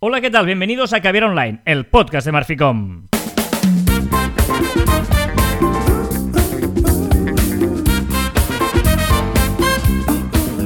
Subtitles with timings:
[0.00, 0.46] Hola, ¿qué tal?
[0.46, 3.06] Bienvenidos a Caviar Online, el podcast de Marficom.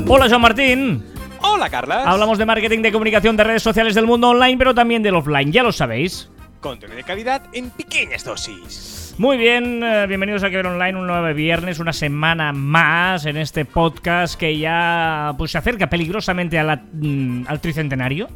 [0.08, 1.02] Hola, Joan Martín.
[1.40, 2.06] Hola, Carlas.
[2.06, 5.50] Hablamos de marketing, de comunicación, de redes sociales del mundo online, pero también del offline,
[5.52, 6.28] ya lo sabéis.
[6.60, 9.14] Contenido de calidad en pequeñas dosis.
[9.18, 13.64] Muy bien, eh, bienvenidos a Caber Online, un nuevo viernes, una semana más en este
[13.64, 18.28] podcast que ya pues, se acerca peligrosamente a la- mm, al tricentenario.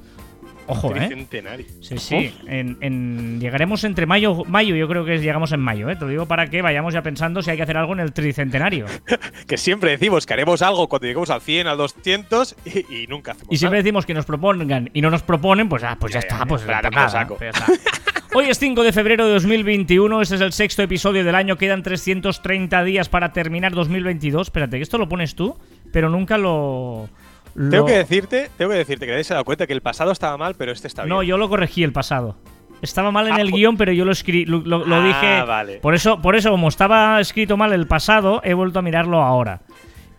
[0.69, 0.99] Ojo, ¿eh?
[0.99, 1.67] Tricentenario.
[1.81, 2.35] Sí, sí.
[2.47, 5.97] En, en- llegaremos entre mayo, mayo, yo creo que llegamos en mayo, ¿eh?
[5.97, 8.13] Te lo digo para que vayamos ya pensando si hay que hacer algo en el
[8.13, 8.87] tricentenario.
[9.47, 13.33] Que siempre decimos que haremos algo cuando lleguemos al 100, al 200 y, y nunca
[13.33, 13.85] hacemos Y siempre nada.
[13.85, 16.39] decimos que nos propongan y no nos proponen, pues, ah, pues ya, Ya, ya, está,
[16.45, 17.37] ya, pues espera, ya toma está, saco.
[17.37, 17.73] pues ya está.
[18.35, 21.83] Hoy es 5 de febrero de 2021, este es el sexto episodio del año, quedan
[21.83, 24.49] 330 días para terminar 2022.
[24.49, 25.57] Espérate, que esto lo pones tú,
[25.93, 27.09] pero nunca lo...
[27.57, 29.81] lo- Tengo que decirte, tengo que decirte que nadie se ha dado cuenta que el
[29.83, 31.11] pasado estaba mal, pero este está bien.
[31.11, 32.37] No, yo lo corregí el pasado.
[32.83, 35.43] Estaba mal en Ah, el guion, pero yo lo escribí, lo, lo- lo Ah, dije.
[35.47, 35.77] vale.
[35.79, 39.63] Por eso, por eso, como estaba escrito mal el pasado, he vuelto a mirarlo ahora.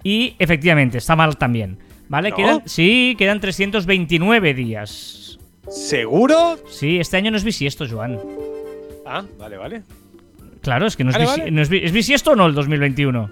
[0.04, 1.78] Y efectivamente, está mal también.
[2.10, 2.30] ¿Vale?
[2.32, 2.36] ¿No?
[2.38, 5.38] Quedan, sí, quedan 329 días.
[5.70, 6.58] ¿Seguro?
[6.70, 8.18] Sí, este año no es bisiesto, Joan.
[9.06, 9.84] Ah, vale, vale.
[10.62, 11.52] Claro, es que no es, Vale, vale.
[11.52, 13.30] no es, ¿es bisiesto o no el 2021.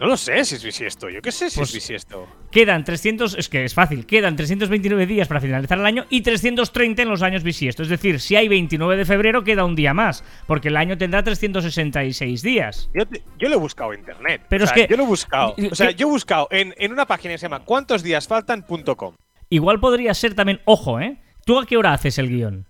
[0.00, 1.08] No lo sé si es bisiesto.
[1.10, 2.28] Yo qué sé si Pues- es bisiesto.
[2.52, 7.02] Quedan 300, es que es fácil, quedan 329 días para finalizar el año y 330
[7.02, 7.86] en los años bisiestos.
[7.86, 11.24] Es decir, si hay 29 de febrero, queda un día más, porque el año tendrá
[11.24, 12.88] 366 días.
[12.94, 14.42] Yo, te- yo lo he buscado en internet.
[14.48, 15.54] Pero O es sea, que- Yo lo he buscado.
[15.70, 19.14] O sea, yo he buscado en, en una página que se llama ¿Cuántos días faltan.com?
[19.50, 21.18] Igual podría ser también, ojo, ¿eh?
[21.44, 22.66] ¿Tú a qué hora haces el guion?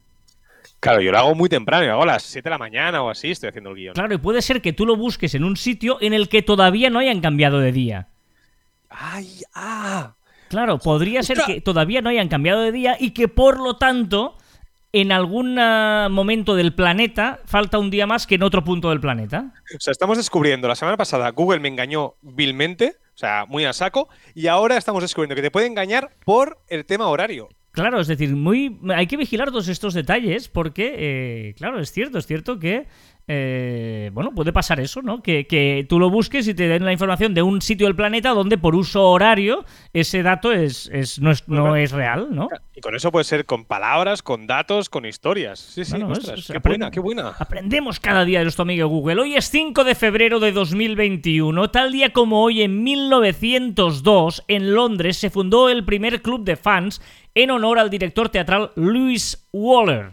[0.80, 1.84] Claro, yo lo hago muy temprano.
[1.84, 3.30] Yo hago a las 7 de la mañana o así.
[3.30, 3.94] Estoy haciendo el guion.
[3.94, 6.90] Claro, y puede ser que tú lo busques en un sitio en el que todavía
[6.90, 8.08] no hayan cambiado de día.
[8.88, 9.42] ¡Ay!
[9.54, 10.14] ¡Ah!
[10.48, 14.36] Claro, podría ser que todavía no hayan cambiado de día y que por lo tanto,
[14.92, 19.00] en algún ah, momento del planeta, falta un día más que en otro punto del
[19.00, 19.52] planeta.
[19.76, 23.74] O sea, estamos descubriendo, la semana pasada Google me engañó vilmente, o sea, muy a
[23.74, 27.50] saco, y ahora estamos descubriendo que te puede engañar por el tema horario.
[27.72, 32.18] Claro, es decir, muy hay que vigilar todos estos detalles porque, eh, claro, es cierto,
[32.18, 32.86] es cierto que,
[33.30, 35.22] eh, bueno, puede pasar eso, ¿no?
[35.22, 38.30] Que, que tú lo busques y te den la información de un sitio del planeta
[38.30, 41.76] donde por uso horario ese dato es, es- no, es, no Bueno.
[41.76, 42.48] es real, ¿no?
[42.74, 45.58] Y con eso puede ser con palabras, con datos, con historias.
[45.60, 47.28] Sí, sí, Bueno, ostras, es- es- qué buena, qué buena.
[47.38, 49.20] Aprendemos cada día de nuestro amigo Google.
[49.20, 51.70] Hoy es 5 de febrero de 2021.
[51.70, 57.02] Tal día como hoy, en 1902, en Londres, se fundó el primer club de fans
[57.34, 60.12] en honor al director teatral Louis Waller.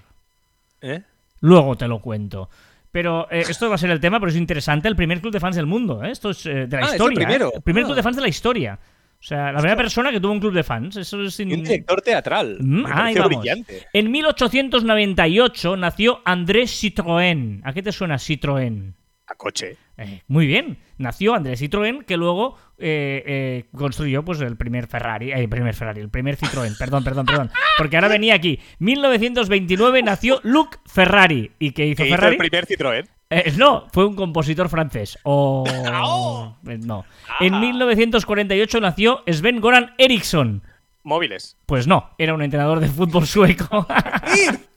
[0.82, 1.02] ¿Eh?
[1.42, 2.50] Luego te lo cuento.
[2.96, 4.88] Pero eh, esto va a ser el tema, pero es interesante.
[4.88, 6.02] El primer club de fans del mundo.
[6.02, 6.12] ¿eh?
[6.12, 7.16] Esto es eh, de la Ah, es el historia.
[7.18, 7.48] primero.
[7.50, 7.52] ¿eh?
[7.58, 7.86] El primer Ah.
[7.88, 8.80] club de fans de la historia.
[9.20, 10.96] O sea, la primera persona que tuvo un club de fans.
[10.96, 12.58] Eso es un director teatral.
[12.62, 13.38] Mm, ahí pareció vamos.
[13.42, 13.88] brillante.
[13.92, 17.60] En 1898 nació Andrés Citroën.
[17.66, 18.94] ¿A qué te suena Citroën?
[19.36, 19.78] A coche.
[19.98, 20.78] Eh, muy bien.
[20.98, 25.32] Nació Andrés Citroën, que luego eh, eh, construyó pues el primer Ferrari.
[25.32, 26.76] el primer Ferrari, el primer Citroën.
[26.80, 27.52] Perdón, perdón, perdón.
[27.78, 28.60] Porque ahora venía aquí.
[28.80, 31.52] 1929 nació Luc Ferrari.
[31.60, 32.36] ¿Y qué hizo hizo Ferrari?
[32.36, 33.08] el primer Citroën.
[33.30, 35.18] Eh, no, fue un compositor francés.
[35.24, 35.64] O.
[35.94, 36.56] ¡Oh!
[36.64, 37.06] No.
[37.28, 37.38] Ah.
[37.42, 40.64] En 1948 nació Sven Goran Eriksson.
[41.04, 41.58] Móviles.
[41.66, 43.88] Pues no, era un entrenador de fútbol sueco.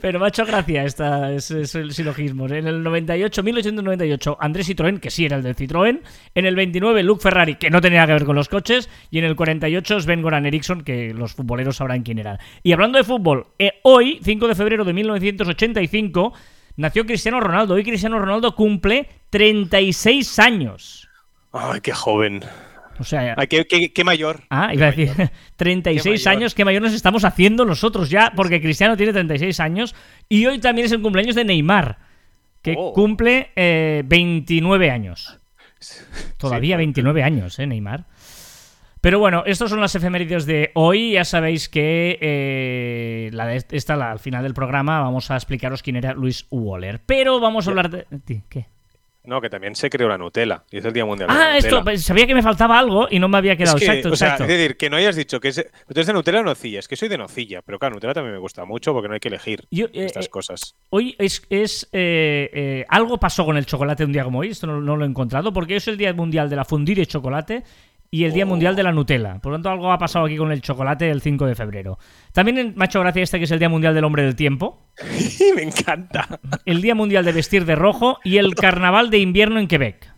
[0.00, 2.46] Pero me ha hecho gracia esta, ese, ese silogismo.
[2.46, 6.00] En el 98, 1898, Andrés Citroën, que sí era el del Citroën.
[6.34, 8.88] En el 29, Luke Ferrari, que no tenía que ver con los coches.
[9.10, 12.38] Y en el 48, Sven Goran Eriksson, que los futboleros sabrán quién eran.
[12.62, 16.32] Y hablando de fútbol, eh, hoy, 5 de febrero de 1985,
[16.76, 17.74] nació Cristiano Ronaldo.
[17.74, 21.08] Hoy Cristiano Ronaldo cumple 36 años.
[21.52, 22.42] Ay, qué joven.
[22.98, 24.42] O sea, Ay, qué, qué- qué mayor.
[24.50, 25.10] Ah, iba a decir,
[25.56, 26.40] 36 Qué mayor.
[26.42, 29.94] años, qué mayor nos estamos haciendo nosotros ya, porque Cristiano tiene 36 años
[30.28, 31.98] y hoy también es el cumpleaños de Neymar,
[32.62, 32.92] que Oh.
[32.92, 35.38] cumple eh, 29 años.
[36.38, 36.78] Todavía Sí.
[36.78, 38.04] 29 años, ¿eh, Neymar?
[39.02, 41.12] Pero bueno, estas son las efemérides de hoy.
[41.12, 45.82] Ya sabéis que eh, la de esta, la- al final del programa, vamos a explicaros
[45.82, 47.00] quién era Luis Waller.
[47.06, 48.06] Pero vamos a hablar de...
[48.48, 48.66] ¿Qué?
[49.26, 50.64] No, que también se creó la Nutella.
[50.70, 53.08] Y es el Día Mundial de la Ah, esto, pues, sabía que me faltaba algo
[53.10, 53.76] y no me había Es quedado.
[53.78, 54.44] que, exacto, o sea, exacto.
[54.44, 55.56] es decir, que no hayas dicho que es.
[55.56, 56.78] ¿Tú eres de Nutella o nocilla?
[56.78, 59.20] Es que soy de nocilla, pero claro, Nutella también me gusta mucho porque no hay
[59.20, 60.76] que elegir Yo, eh, estas eh, cosas.
[60.90, 64.66] Hoy es, es eh, eh, algo pasó con el chocolate un día como hoy, esto
[64.66, 67.06] no, no lo he encontrado, porque hoy es el Día Mundial de la Fundir y
[67.06, 67.64] Chocolate
[68.10, 68.48] y el Día Oh.
[68.48, 69.38] Mundial de la Nutella.
[69.40, 71.98] Por lo tanto, algo ha pasado aquí con el chocolate el 5 de febrero.
[72.32, 74.36] También en- me ha hecho gracia este que es el Día Mundial del Hombre del
[74.36, 74.90] Tiempo,
[75.56, 76.40] me encanta.
[76.64, 80.12] el Día Mundial de Vestir de Rojo y el Carnaval de Invierno en Quebec.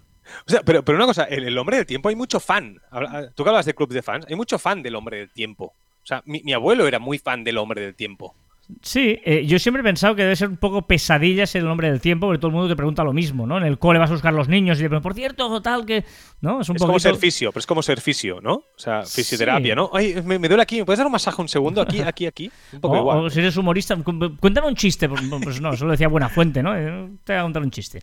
[0.46, 2.80] O sea, pero, pero una cosa, el, el hombre del tiempo hay mucho fan.
[2.90, 5.72] Habla- Tú que hablas de clubs de fans, hay mucho fan del hombre del tiempo.
[6.02, 8.34] O sea, mi, mi abuelo era muy fan del hombre del tiempo.
[8.82, 11.90] Sí, eh, yo siempre he pensado que debe ser un poco pesadilla ser el nombre
[11.90, 13.56] del tiempo, porque todo el mundo te pregunta lo mismo, ¿no?
[13.56, 16.04] En el cole vas a buscar los niños y te preguntan, por cierto, tal, que.
[16.42, 16.60] ¿No?
[16.60, 18.54] Es, un como ser fisio, pero es como ser fisio, ¿no?
[18.54, 19.90] O sea, fisioterapia, ¿no?
[19.94, 21.80] Ay, me, duele aquí, ¿me puedes dar un masaje un segundo?
[21.80, 22.50] Aquí, aquí, aquí.
[22.74, 23.18] Un poco igual.
[23.24, 23.96] O si eres humorista,
[24.38, 25.08] cuéntame un chiste.
[25.08, 26.76] Pues, pues no, solo decía Buena Fuente, ¿no?
[26.76, 28.00] Eh, te voy a contar un chiste.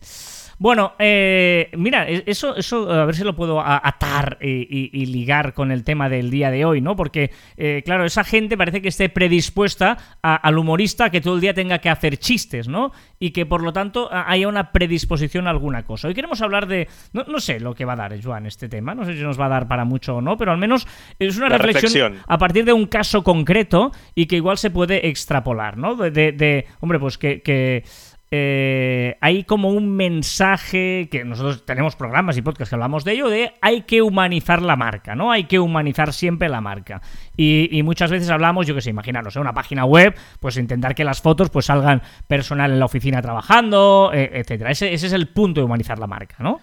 [0.58, 5.70] Bueno, eh, mira, e-, eso, eso a ver si lo puedo atar y, ligar con
[5.70, 6.96] el tema del día de hoy, ¿no?
[6.96, 11.54] Porque, eh, claro, esa gente parece que esté predispuesta al humorista que todo el día
[11.54, 12.92] tenga que hacer chistes, ¿no?
[13.18, 16.08] Y que por lo tanto haya una predisposición a alguna cosa.
[16.08, 16.88] Hoy queremos hablar de.
[17.12, 18.94] No, sé lo que va a dar, Joan, este tema.
[18.94, 20.86] No sé si nos va a dar para mucho o no, pero al menos
[21.18, 25.76] es una reflexión, a partir de un caso concreto y que igual se puede extrapolar,
[25.76, 25.94] ¿no?
[25.96, 27.82] De, hombre, pues que
[28.30, 33.28] eh, hay como un mensaje que nosotros tenemos programas y podcasts que hablamos de ello,
[33.28, 35.30] de hay que humanizar la marca, ¿no?
[35.30, 37.00] Hay que humanizar siempre la marca.
[37.36, 41.04] Y, muchas veces hablamos, yo que sé, imaginaros, en una página web, pues intentar que
[41.04, 44.70] las fotos pues salgan personal en la oficina trabajando, eh, etcétera.
[44.70, 46.60] Ese, ese es el punto de humanizar la marca, ¿no?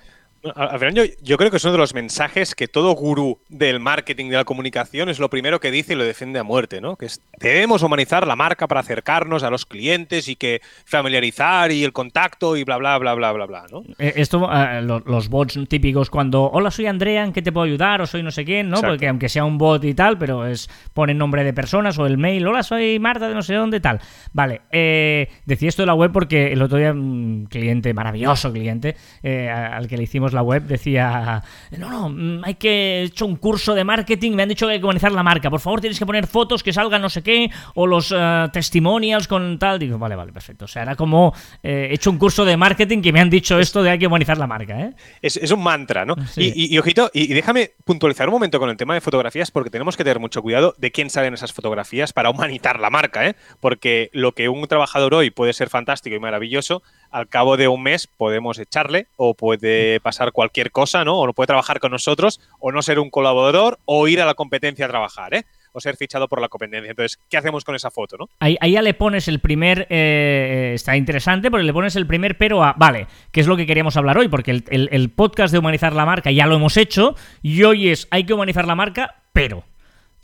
[0.56, 4.30] Al final, yo, creo que es uno de los mensajes que todo gurú del marketing,
[4.30, 6.98] de la comunicación, es lo primero que dice y lo defiende a muerte, ¿no?
[6.98, 7.08] Que
[7.40, 12.58] debemos humanizar la marca para acercarnos a los clientes y que familiarizar y el contacto
[12.58, 13.84] y bla, bla, bla, bla, bla, bla, ¿no?
[13.98, 18.02] Eh, esto, eh, los, bots típicos cuando, hola, soy Andrea, ¿en qué te puedo ayudar?
[18.02, 18.82] O soy no sé quién, ¿no?
[18.82, 22.18] Porque aunque sea un bot y tal, pero es pone nombre de personas o el
[22.18, 24.02] mail, hola, soy Marta de no sé dónde, tal.
[24.34, 28.98] Vale, eh, decía esto de la web porque el otro día un cliente, maravilloso cliente,
[29.24, 31.44] al que le hicimos la web decía,
[31.78, 34.74] no, no, mm, hay que he hecho un curso de marketing, me han dicho que
[34.74, 37.22] hay que humanizar la marca, por favor tienes que poner fotos que salgan no sé
[37.22, 41.34] qué, o los eh, testimonials con tal, digo, vale, vale, perfecto, o sea, era como
[41.62, 44.08] eh, he hecho un curso de marketing que me han dicho esto de hay que
[44.08, 44.94] humanizar la marca, ¿eh?
[45.22, 46.16] Es, un mantra, ¿no?
[46.36, 50.04] Y, ojito, y, déjame puntualizar un momento con el tema de fotografías porque tenemos que
[50.04, 53.36] tener mucho cuidado de quién salen esas fotografías para humanizar la marca, ¿eh?
[53.60, 56.84] Porque lo que un trabajador hoy puede ser fantástico y maravilloso,
[57.14, 61.20] al cabo de un mes podemos echarle o puede pasar cualquier cosa, ¿no?
[61.20, 64.34] O no puede trabajar con nosotros o no ser un colaborador o ir a la
[64.34, 65.46] competencia a trabajar, ¿eh?
[65.74, 66.90] O ser fichado por la competencia.
[66.90, 68.30] Entonces, ¿qué hacemos con esa foto, no?
[68.40, 69.88] Ahí, ya le pones el primer...
[69.90, 72.74] Eh, está interesante porque le pones el primer pero a...
[72.74, 76.32] Vale, que es lo que queríamos hablar hoy, porque el podcast de humanizar la marca
[76.32, 79.64] ya lo hemos hecho y hoy es hay que humanizar la marca, pero...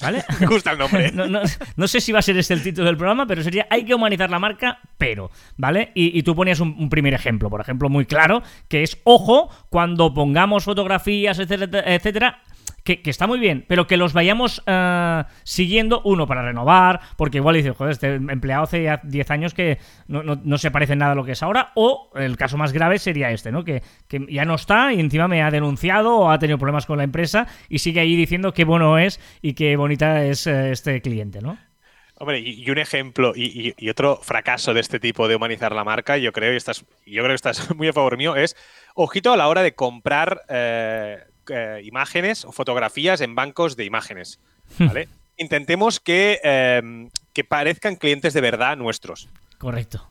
[0.01, 0.23] ¿Vale?
[0.39, 1.11] Me gusta el nombre.
[1.11, 3.93] No, sé si va a ser este el título del programa, pero sería hay que
[3.93, 5.91] humanizar la marca, pero, ¿vale?
[5.93, 10.63] Y, tú ponías un, primer ejemplo, por ejemplo, muy claro, que es, ojo, cuando pongamos
[10.63, 12.41] fotografías, etcétera, etcétera
[12.97, 17.55] que, está muy bien, pero que los vayamos eh, siguiendo, uno, para renovar, porque igual
[17.55, 19.77] dices, joder, este empleado hace ya 10 años que
[20.07, 23.31] no, se parece nada a lo que es ahora, o el caso más grave sería
[23.31, 23.63] este, ¿no?
[23.63, 23.83] Que,
[24.29, 27.47] ya no está y encima me ha denunciado o ha tenido problemas con la empresa
[27.69, 31.57] y sigue ahí diciendo qué bueno es y qué bonita es eh, este cliente, ¿no?
[32.15, 36.33] Hombre, y, un ejemplo y, otro fracaso de este tipo de humanizar la marca, yo
[36.33, 38.57] creo, y estás, yo creo que estás muy a favor mío, es
[38.93, 44.39] ojito a la hora de comprar eh, eh, imágenes o fotografías en bancos de imágenes.
[44.77, 44.89] Hmm.
[45.37, 49.29] Intentemos que, em, que parezcan clientes de verdad nuestros.
[49.57, 50.09] Correcto.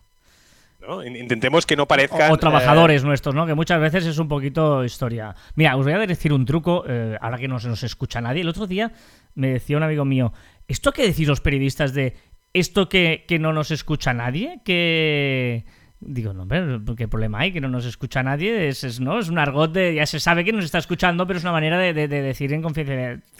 [1.04, 2.32] Intentemos que no parezcan.
[2.32, 3.46] O, trabajadores eh, nuestros, ¿no?
[3.46, 5.34] Que muchas veces es un poquito historia.
[5.54, 8.40] Mira, os voy a decir un truco, eh, ahora que no se nos escucha nadie.
[8.40, 8.92] El otro día
[9.34, 10.32] me decía un amigo mío:
[10.66, 12.16] ¿esto que decís los periodistas de
[12.54, 14.60] esto que, que no nos escucha nadie?
[14.64, 15.66] Que
[16.00, 17.52] Digo, no, pero ¿qué problema hay?
[17.52, 18.68] Que no nos escucha nadie.
[18.68, 19.18] Es, ¿no?
[19.18, 19.94] es un argot de.
[19.96, 22.62] Ya se sabe que nos está escuchando, pero es una manera de, decir en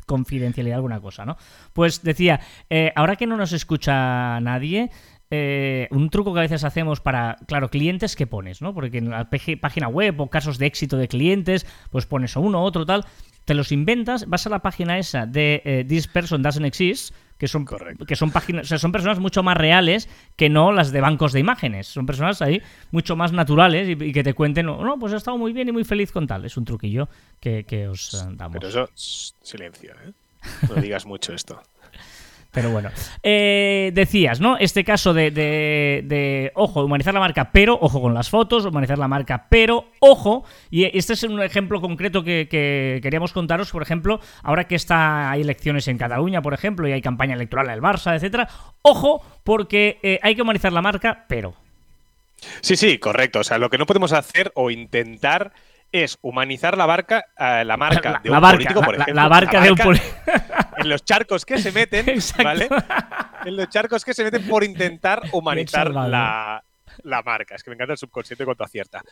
[0.06, 1.36] confidencialidad, alguna cosa, ¿no?
[1.72, 4.90] Pues decía, eh, ahora que no nos escucha nadie.
[5.30, 8.72] Eh, un truco que a veces hacemos para, claro, clientes que pones, ¿no?
[8.72, 9.28] Porque en la
[9.60, 13.04] página web o casos de éxito de clientes, pues pones uno, otro, tal,
[13.44, 17.48] te los inventas, vas a la página esa de eh, This Person Doesn't Exist, que
[17.48, 17.64] son,
[18.06, 21.32] que son páginas, o sea, son personas mucho más reales que no las de bancos
[21.32, 21.86] de imágenes.
[21.86, 25.52] Son personas ahí mucho más naturales y, que te cuenten, no, pues he estado muy
[25.52, 26.44] bien y muy feliz con tal.
[26.44, 27.08] Es un truquillo
[27.40, 28.54] que, os eh, damos.
[28.54, 30.12] Pero eso, silencio, ¿eh?
[30.68, 31.62] No digas mucho esto.
[32.58, 32.90] Pero bueno.
[33.22, 34.58] Eh, decías, ¿no?
[34.58, 39.06] Este caso de, de, ojo, humanizar la marca, pero, ojo con las fotos, humanizar la
[39.06, 42.48] marca, pero, ojo, y este es un ejemplo concreto que,
[43.00, 47.00] queríamos contaros, por ejemplo, ahora que está, hay elecciones en Cataluña, por ejemplo, y hay
[47.00, 48.48] campaña electoral en el Barça, etcétera,
[48.82, 51.54] ojo, porque eh, hay que humanizar la marca, pero.
[52.60, 53.38] Sí, sí, correcto.
[53.38, 55.52] O sea, lo que no podemos hacer o intentar
[55.92, 59.14] es humanizar la barca, eh, la marca de un político, por ejemplo.
[59.14, 60.16] La, barca de un político.
[60.78, 62.06] En los charcos que se meten,
[62.42, 62.68] ¿vale?
[63.44, 66.62] En los charcos que se meten por intentar humanizar la,
[67.02, 67.54] la marca.
[67.54, 69.02] Es que me encanta el subconsciente cuando acierta.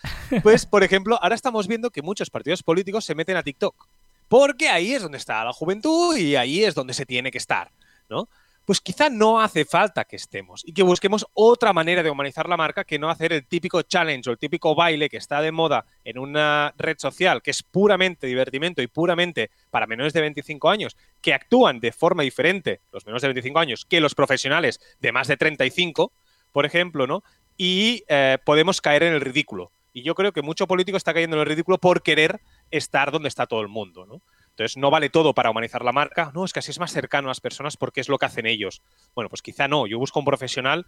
[0.42, 3.88] Pues, por ejemplo, ahora estamos viendo que muchos partidos políticos se meten a TikTok.
[4.28, 7.70] Porque ahí es donde está la juventud y ahí es donde se tiene que estar,
[8.08, 8.28] ¿no?
[8.66, 12.56] Pues quizá no hace falta que estemos y que busquemos otra manera de humanizar la
[12.56, 15.86] marca que no hacer el típico challenge o el típico baile que está de moda
[16.04, 20.96] en una red social que es puramente divertimento y puramente para menores de 25 años
[21.22, 25.28] que actúan de forma diferente, los menores de 25 años, que los profesionales de más
[25.28, 26.12] de 35,
[26.50, 27.22] por ejemplo, ¿no?
[27.56, 29.70] Y eh, podemos caer en el ridículo.
[29.92, 33.28] Y yo creo que mucho político está cayendo en el ridículo por querer estar donde
[33.28, 34.20] está todo el mundo, ¿no?
[34.56, 36.32] Entonces, no vale todo para humanizar la marca.
[36.34, 38.46] No, es que así es más cercano a las personas porque es lo que hacen
[38.46, 38.80] ellos.
[39.14, 39.86] Bueno, pues quizá no.
[39.86, 40.86] Yo busco un profesional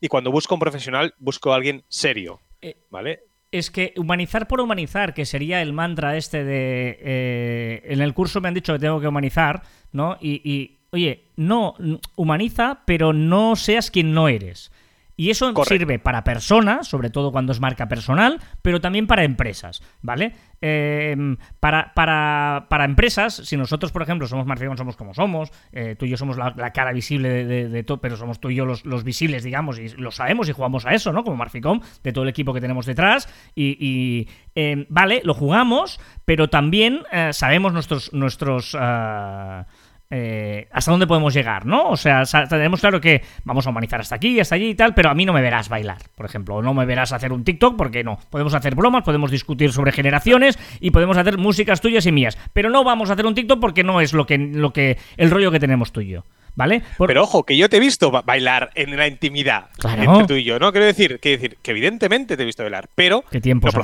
[0.00, 2.40] y cuando busco un profesional, busco a alguien serio.
[2.62, 3.24] Eh, ¿Vale?
[3.50, 6.96] Es que humanizar por humanizar, que sería el mantra este de.
[7.00, 10.16] Eh, en el curso me han dicho que tengo que humanizar, ¿no?
[10.20, 11.74] y oye, no,
[12.14, 14.70] humaniza, pero no seas quien no eres.
[15.18, 19.82] Y eso sirve para personas, sobre todo cuando es marca personal, pero también para empresas,
[20.00, 20.32] ¿vale?
[20.60, 26.06] Em, para, para, empresas, si nosotros, por ejemplo, somos Marficón, somos como somos, eh, tú
[26.06, 29.42] y yo somos la, cara visible de, todo, pero somos tú y yo los, visibles,
[29.42, 31.24] digamos, y lo sabemos y jugamos a eso, ¿no?
[31.24, 33.28] Como Marficom, de todo el equipo que tenemos detrás.
[33.56, 38.12] Y, em, vale, lo jugamos, pero también eh, sabemos nuestros.
[38.12, 39.66] nuestros ah,
[40.10, 41.90] eh, hasta dónde podemos llegar, ¿no?
[41.90, 45.10] O sea, tenemos claro que vamos a humanizar hasta aquí, hasta allí y tal, pero
[45.10, 47.76] a mí no me verás bailar, por ejemplo, o no me verás hacer un TikTok,
[47.76, 48.18] porque no.
[48.30, 52.70] Podemos hacer bromas, podemos discutir sobre generaciones y podemos hacer músicas tuyas y mías, pero
[52.70, 55.50] no vamos a hacer un TikTok porque no es lo que, lo que el rollo
[55.50, 56.24] que tenemos tú y yo.
[56.54, 56.82] ¿Vale?
[57.06, 60.58] Pero ojo, que yo te he visto bailar en la intimidad entre tú y yo,
[60.58, 60.72] ¿no?
[60.72, 63.82] Quiero decir que, decir que evidentemente te he visto bailar, pero ¿Qué tiempos no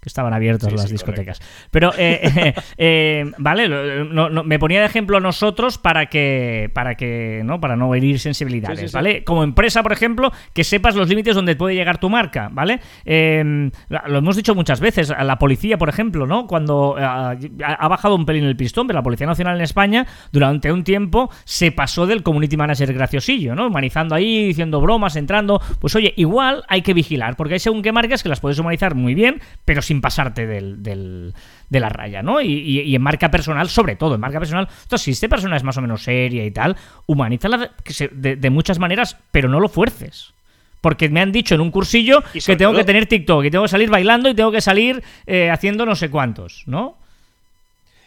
[0.00, 1.40] que estaban abiertos las discotecas.
[1.70, 7.60] Pero, eh, eh, eh, vale, me ponía de ejemplo nosotros para que, para que, ¿no?
[7.60, 9.24] Para no herir sensibilidades, ¿vale?
[9.24, 12.80] Como empresa, por ejemplo, que sepas los límites donde puede llegar tu marca, ¿vale?
[13.04, 16.46] Em, lo hemos dicho muchas veces, a la policía, por ejemplo, ¿no?
[16.46, 20.84] Cuando ha bajado un pelín el pistón, pero la Policía Nacional en España, durante un
[20.84, 23.66] tiempo, se pasó del community manager graciosillo, ¿no?
[23.66, 25.60] Humanizando ahí, diciendo bromas, entrando.
[25.78, 28.94] Pues oye, igual hay que vigilar, porque hay según qué marcas que las puedes humanizar
[28.94, 32.40] muy bien, pero sin pasarte del, de la raya, ¿no?
[32.40, 35.76] Y, en marca personal, sobre todo, en marca personal, entonces, si esta persona es más
[35.78, 37.72] o menos seria y tal, humanízala
[38.12, 40.32] de, de muchas maneras, pero no lo fuerces.
[40.80, 43.68] Porque me han dicho en un cursillo que tengo que tener TikTok y tengo que
[43.68, 46.96] salir bailando y tengo que salir eh, haciendo no sé cuántos, ¿no?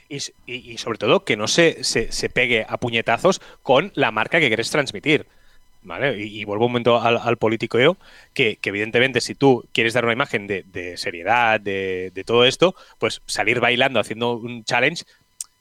[0.08, 4.70] Y, sobre todo que no se, se, pegue a puñetazos con la marca que quieres
[4.70, 5.26] transmitir.
[6.18, 7.98] Y, vuelvo un momento al, político yo,
[8.34, 13.22] que, evidentemente si tú quieres dar una imagen de, seriedad, de, de, todo esto, pues
[13.26, 15.04] salir bailando haciendo un challenge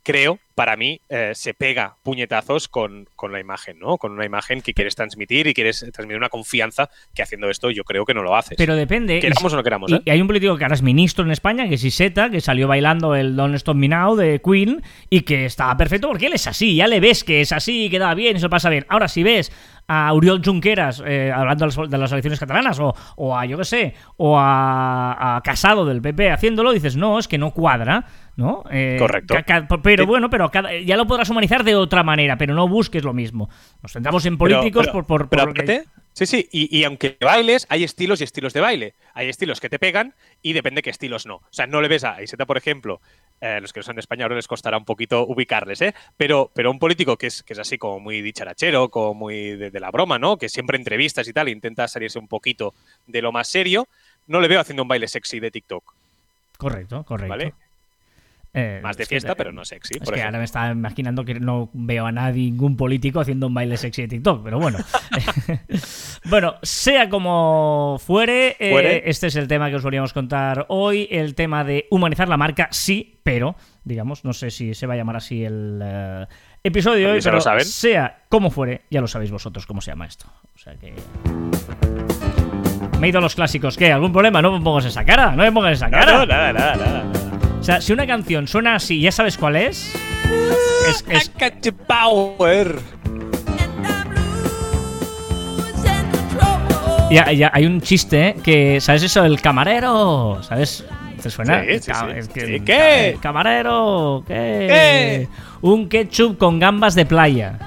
[0.03, 3.99] creo, para mí, eh, se pega puñetazos con, la imagen, ¿no?
[3.99, 7.85] Con una imagen que quieres transmitir y quieres transmitir una confianza que haciendo esto yo
[7.85, 8.57] creo que no lo haces.
[8.59, 9.21] Pero depende.
[9.21, 10.03] Queramos o no queramos, ¿eh?
[10.05, 12.67] Y hay un político que ahora es ministro en España, que es Iseta, que salió
[12.69, 16.47] bailando el Don't Stop Me Now de Queen y que estaba perfecto porque él es
[16.47, 18.85] así, ya le ves que es así, que da bien, eso pasa bien.
[18.89, 19.53] Ahora, si ves
[19.87, 24.39] a Uriol Junqueras eh, hablando de las, elecciones catalanas o, a, yo qué sé, o
[24.39, 28.07] a, a Casado del PP haciéndolo, dices, no, es que no cuadra.
[28.37, 28.65] ¿no?
[28.71, 29.35] Eh, Correcto.
[29.83, 30.51] Pero bueno, pero
[30.85, 33.49] ya lo podrás humanizar de otra manera, pero no busques lo mismo.
[33.83, 35.29] Nos centramos en políticos por, por,
[36.15, 38.95] Sí, sí, y, aunque bailes, hay estilos y estilos de baile.
[39.15, 41.37] Hay estilos que te pegan y depende qué estilos no.
[41.37, 43.01] O sea, no le ves a Iseta, por ejemplo,
[43.43, 45.95] eh, los que no son de España ahora les costará un poquito ubicarles, ¿eh?
[46.17, 49.81] Pero, pero un político que es, que es así como muy dicharachero, como muy de,
[49.81, 50.39] la broma, ¿no?
[50.39, 52.73] Que siempre entrevistas y tal, intenta salirse un poquito
[53.09, 53.89] de lo más serio,
[54.29, 55.93] no le veo haciendo un baile sexy de TikTok.
[56.57, 57.31] Correcto, correcto.
[57.31, 57.55] ¿Vale?
[58.55, 59.95] Eh, Más de fiesta, pero no sexy.
[60.01, 63.55] Es que ahora me estaba imaginando que no veo a nadie, ningún político haciendo un
[63.55, 64.79] baile sexy de TikTok, pero bueno.
[66.27, 71.09] bueno, sea como fuere, eh, este es el tema que os volvíamos contar hoy.
[71.11, 74.97] El tema de humanizar la marca, sí, pero, digamos, no sé si se va a
[74.99, 76.27] llamar así el eh,
[76.63, 80.27] episodio de hoy, pero sea como fuere, ya lo sabéis vosotros cómo se llama esto.
[80.55, 80.93] O sea que.
[83.01, 83.79] Me he ido a los clásicos.
[83.79, 83.91] ¿Qué?
[83.91, 84.43] ¿Algún problema?
[84.43, 85.33] No me pongas esa cara.
[85.33, 86.19] No me pongas esa cara.
[86.19, 87.52] No, nada, nada, nada.
[87.63, 89.95] O sea, si una canción suena así, ¿ya sabes cuál es?
[90.89, 91.05] Es.
[91.09, 91.31] es...
[91.87, 92.81] power.
[97.09, 99.25] Ya, ya, hay un chiste que, ¿sabes eso?
[99.25, 100.85] El camarero, ¿sabes?
[101.23, 101.63] ¿Te suena?
[101.63, 101.93] Sí, sí,
[102.35, 102.61] sí.
[102.63, 103.17] ¿Qué?
[103.23, 105.29] Camarero, ¿qué?
[105.61, 107.61] Un ketchup con gambas de playa.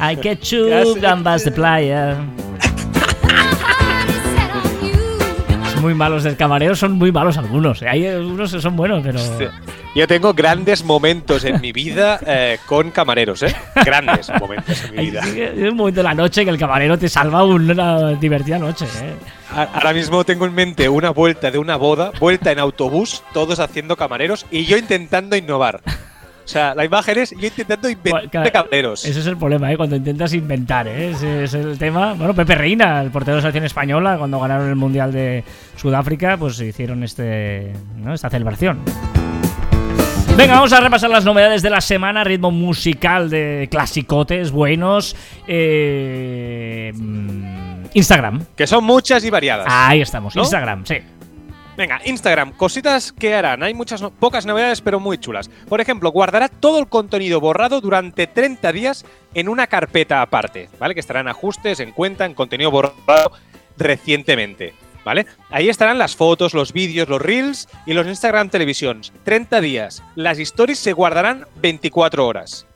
[0.00, 2.16] Hay ketchup, gambas de playa.
[5.80, 7.82] muy malos del camarero, son muy malos algunos.
[7.82, 9.18] Hay algunos que son buenos, pero.
[9.94, 13.54] Yo tengo grandes momentos en mi vida eh, con camareros, ¿eh?
[13.84, 15.22] Grandes momentos en mi vida.
[15.26, 19.14] Es un momento de la noche que el camarero te salva una divertida noche, ¿eh?
[19.50, 23.96] Ahora mismo tengo en mente una vuelta de una boda, vuelta en autobús, todos haciendo
[23.96, 25.80] camareros y yo intentando innovar.
[26.48, 29.04] O sea, la imagen es yo intentando inventar cableros.
[29.04, 29.76] Ese es el problema, ¿eh?
[29.76, 31.10] Cuando intentas inventar, ¿eh?
[31.10, 32.14] Ese es el tema.
[32.14, 35.44] Bueno, Pepe Reina, el portero de la selección española, cuando ganaron el Mundial de
[35.76, 38.14] Sudáfrica, pues hicieron este, ¿no?
[38.14, 38.78] esta celebración.
[40.38, 45.16] Venga, vamos a repasar las novedades de la semana, ritmo musical de clasicotes buenos.
[45.46, 48.46] Eh, mm, Instagram.
[48.56, 49.66] Que son muchas y variadas.
[49.68, 50.96] Ahí estamos, Instagram, sí.
[51.78, 53.62] Venga, Instagram, cositas que harán.
[53.62, 55.48] Hay muchas, pocas novedades, pero muy chulas.
[55.68, 60.94] Por ejemplo, guardará todo el contenido borrado durante 30 días en una carpeta aparte, ¿vale?
[60.94, 63.30] Que estará en ajustes, en cuenta, en contenido borrado
[63.76, 65.26] recientemente, ¿vale?
[65.50, 69.12] Ahí estarán las fotos, los vídeos, los reels y los Instagram Televisions.
[69.22, 70.02] 30 días.
[70.16, 72.66] Las stories se guardarán 24 horas,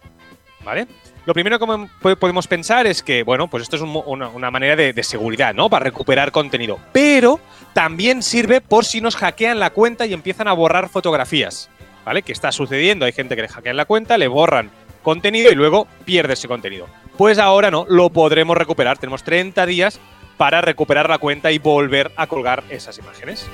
[0.65, 0.87] ¿vale?
[1.25, 5.55] Lo primero que podemos pensar es que, bueno, pues esto es una, manera de, seguridad,
[5.55, 5.71] ¿no?
[5.71, 6.81] Para recuperar contenido.
[6.93, 7.39] Pero
[7.73, 11.71] también sirve por si nos hackean la cuenta y empiezan a borrar fotografías,
[12.05, 12.23] ¿vale?
[12.23, 13.05] Que está sucediendo.
[13.05, 14.71] Hay gente que le hackean la cuenta, le borran
[15.05, 16.89] contenido y luego pierde ese contenido.
[17.17, 18.99] Pues ahora no, lo podremos recuperar.
[18.99, 20.01] Tenemos 30 días
[20.37, 23.49] para recuperar la cuenta y volver a colgar esas imágenes.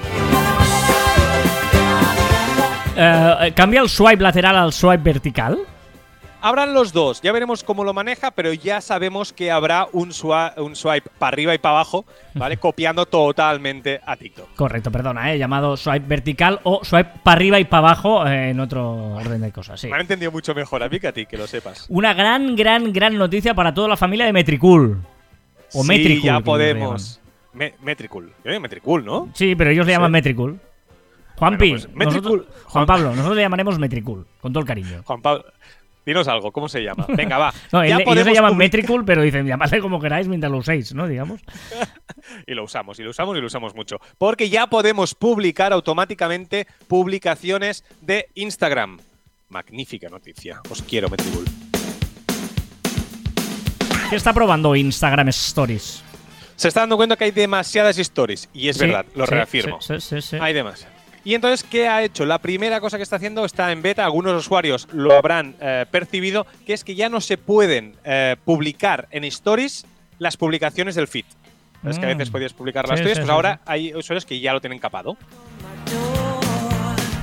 [2.96, 5.58] Eh, ¿Cambia el swipe lateral al swipe vertical?
[6.40, 10.12] Habrán los dos, ya veremos cómo lo maneja, pero ya sabemos que habrá un,
[10.56, 12.04] un swipe para arriba y para abajo,
[12.34, 12.56] ¿vale?
[12.58, 14.54] Copiando totalmente a TikTok.
[14.54, 15.38] Correcto, perdona, ¿eh?
[15.38, 19.50] llamado swipe vertical o swipe para arriba y para abajo eh, en otro orden de
[19.50, 19.80] cosas.
[19.80, 19.88] Sí.
[19.88, 21.86] Me han entendido mucho mejor a mí que a ti, que lo sepas.
[21.88, 24.98] Una gran, gran, gran noticia para toda la familia de Metricool.
[25.72, 26.22] O sí, Metricool.
[26.22, 27.20] ya podemos.
[27.82, 28.32] Metricool.
[28.44, 29.28] Metricool, ¿no?
[29.34, 30.60] Sí, pero ellos le llaman Metricool.
[31.38, 31.88] Juanpi, pues
[32.64, 35.02] Juan Pablo, nosotros le llamaremos Metricool, con todo el cariño.
[35.04, 35.44] Juan Pablo.
[36.08, 37.04] Dinos algo, ¿cómo se llama?
[37.06, 37.52] Venga, va.
[37.72, 41.06] no, ya ellos le llaman Metricool, pero dicen, llamadle como queráis mientras lo uséis, ¿no?
[41.06, 41.42] Digamos.
[42.46, 44.00] y lo usamos, y lo usamos, y lo usamos mucho.
[44.16, 49.00] Porque ya podemos publicar automáticamente publicaciones de Instagram.
[49.50, 50.62] Magnífica noticia.
[50.70, 51.44] Os quiero, Metricool.
[54.08, 56.02] ¿Qué está probando Instagram Stories?
[56.56, 58.48] Se está dando cuenta que hay demasiadas stories.
[58.54, 59.78] Y es verdad, lo reafirmo.
[59.82, 60.97] Sí, sí, hay demasiadas.
[61.24, 62.24] Y entonces, ¿qué ha hecho?
[62.24, 66.46] La primera cosa que está haciendo está en beta, algunos usuarios lo habrán eh, percibido,
[66.66, 69.86] que es que ya no se pueden eh, publicar en stories
[70.18, 71.24] las publicaciones del feed.
[71.86, 72.32] Es que a veces mm.
[72.32, 75.16] podías publicar las stories, pues ahora hay usuarios que ya lo tienen capado.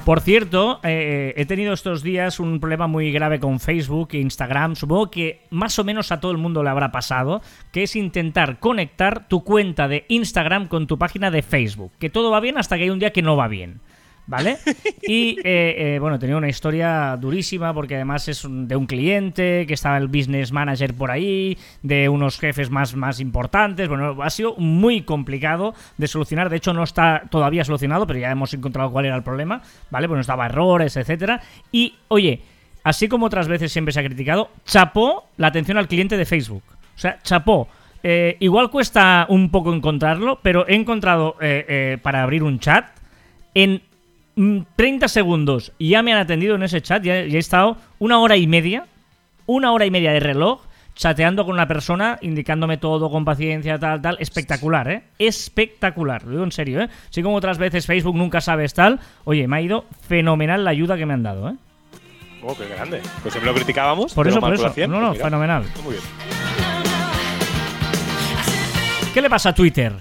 [0.05, 4.75] Por cierto, eh, he tenido estos días un problema muy grave con Facebook e Instagram.
[4.75, 7.41] Supongo que más o menos a todo el mundo le habrá pasado,
[7.71, 11.91] que es intentar conectar tu cuenta de Instagram con tu página de Facebook.
[11.97, 13.81] Que todo va bien hasta que hay un día que no va bien.
[14.27, 14.57] ¿Vale?
[15.07, 19.73] Y eh, eh, bueno, tenía una historia durísima porque además es de un cliente, que
[19.75, 23.87] estaba el business manager por ahí, de unos jefes más, más importantes.
[23.87, 26.49] Bueno, ha sido muy complicado de solucionar.
[26.49, 29.61] De hecho, no está todavía solucionado, pero ya hemos encontrado cuál era el problema,
[29.91, 30.07] ¿vale?
[30.07, 31.41] Pues estaba errores, etcétera.
[31.71, 32.41] Y, oye,
[32.83, 36.63] así como otras veces siempre se ha criticado, chapó la atención al cliente de Facebook.
[36.95, 37.67] O sea, chapó.
[38.01, 41.35] Eh, igual cuesta un poco encontrarlo, pero he encontrado
[42.01, 42.87] para abrir un chat
[43.53, 43.81] en
[44.35, 47.03] 30 mm, segundos y ya me han atendido en ese chat.
[47.03, 48.85] Ya, he estado una hora y media,
[49.45, 50.61] una hora y media de reloj
[50.95, 54.17] chateando con una persona, indicándome todo con paciencia, tal, tal.
[54.19, 55.03] Espectacular, ¿eh?
[55.19, 56.89] Espectacular, lo digo en serio, ¿eh?
[57.09, 58.99] Así como otras veces Facebook nunca sabes tal.
[59.25, 61.55] Oye, me ha ido fenomenal la ayuda que me han dado, ¿eh?
[62.43, 63.01] Oh, qué grande.
[63.21, 64.13] Pues siempre lo criticábamos.
[64.13, 64.71] Por eso, por eso.
[64.87, 65.63] no, no, fenomenal.
[65.83, 66.03] Muy bien.
[69.13, 69.93] ¿Qué le pasa a Twitter?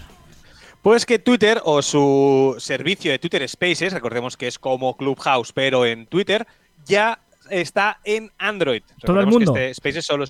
[0.84, 5.86] Pues que Twitter o su servicio de Twitter Spaces, recordemos que es como Clubhouse, pero
[5.86, 6.46] en Twitter,
[6.84, 8.82] ya está en Android.
[9.00, 9.56] Todo el mundo.
[9.56, 10.26] este Spaces solo,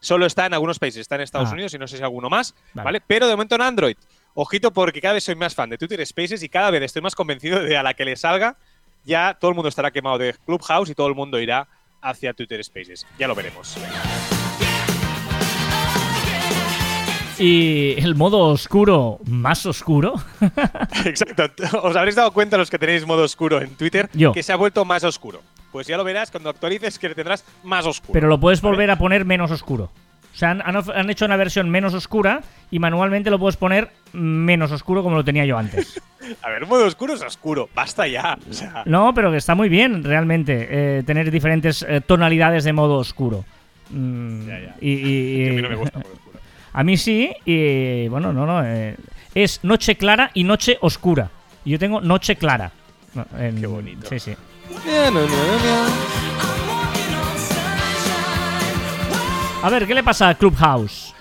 [0.00, 1.52] solo está en algunos países, está en Estados ah.
[1.52, 3.02] Unidos y no sé si alguno más, vale.
[3.06, 3.96] Pero de momento en Android.
[4.32, 7.14] Ojito porque cada vez soy más fan de Twitter Spaces y cada vez estoy más
[7.14, 8.56] convencido de a la que le salga,
[9.04, 11.68] ya todo el mundo estará quemado de Clubhouse y todo el mundo irá
[12.00, 13.06] hacia Twitter Spaces.
[13.18, 13.76] Ya lo veremos.
[17.40, 20.14] Y el modo oscuro más oscuro.
[21.06, 21.44] Exacto.
[21.82, 24.84] Os habréis dado cuenta los que tenéis modo oscuro en Twitter que se ha vuelto
[24.84, 25.40] más oscuro.
[25.72, 28.12] Pues ya lo verás cuando actualices que tendrás más oscuro.
[28.12, 29.90] Pero lo puedes volver a poner menos oscuro.
[30.32, 35.02] O sea, han, hecho una versión menos oscura y manualmente lo puedes poner menos oscuro
[35.02, 36.00] como lo tenía yo antes.
[36.42, 38.38] a ver, modo oscuro es oscuro, basta ya.
[38.84, 43.44] No, pero que está muy bien realmente eh, tener diferentes eh, tonalidades de modo oscuro.
[43.90, 44.76] Mm, ya, ya.
[44.80, 46.00] Y, a mí no me gusta.
[46.72, 48.64] A mí sí, y bueno, no, no.
[48.64, 48.96] Eh,
[49.34, 51.30] es noche clara y noche oscura.
[51.64, 52.72] Y yo tengo noche clara.
[53.36, 54.08] Qué bonito.
[54.08, 54.36] Sí, sí.
[59.62, 61.14] A ver, ¿qué le pasa a Clubhouse?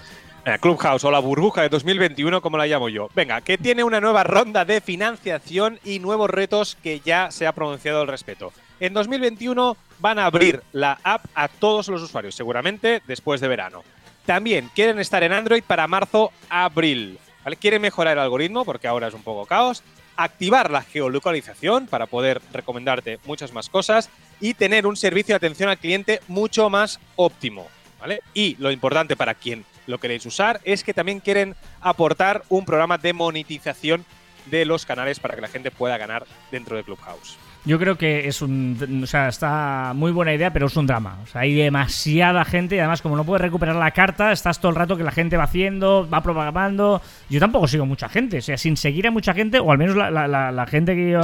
[0.45, 3.09] Eh, Clubhouse o la burbuja de 2021, como la llamo yo.
[3.13, 7.51] Venga, que tiene una nueva ronda de financiación y nuevos retos que ya se ha
[7.51, 8.53] pronunciado al respecto.
[8.79, 13.83] en 2021 van a abrir la app a todos los usuarios, seguramente después de verano.
[14.29, 17.17] También quieren estar en Android para marzo-abril.
[17.59, 19.81] Quieren mejorar el algoritmo porque ahora es un poco caos.
[20.17, 25.67] Activar la geolocalización para poder recomendarte muchas más cosas y tener un servicio de atención
[25.67, 27.69] al cliente mucho más óptimo.
[27.99, 28.21] ¿vale?
[28.35, 32.99] Y lo importante para quien lo queréis usar es que también quieren aportar un programa
[32.99, 34.05] de monetización
[34.45, 37.35] de los canales para que la gente pueda ganar dentro de Clubhouse.
[37.69, 39.01] Yo creo que es un.
[39.03, 41.19] O sea, está muy buena idea, pero es un drama.
[41.21, 44.71] O sea, hay demasiada gente y además, como no puedes recuperar la carta, estás todo
[44.71, 46.99] el rato que la gente va haciendo, va propagando.
[47.29, 48.39] Yo tampoco sigo mucha gente.
[48.39, 51.11] O sea, sin seguir a mucha gente, o al menos la, la, la, gente que
[51.11, 51.21] yo,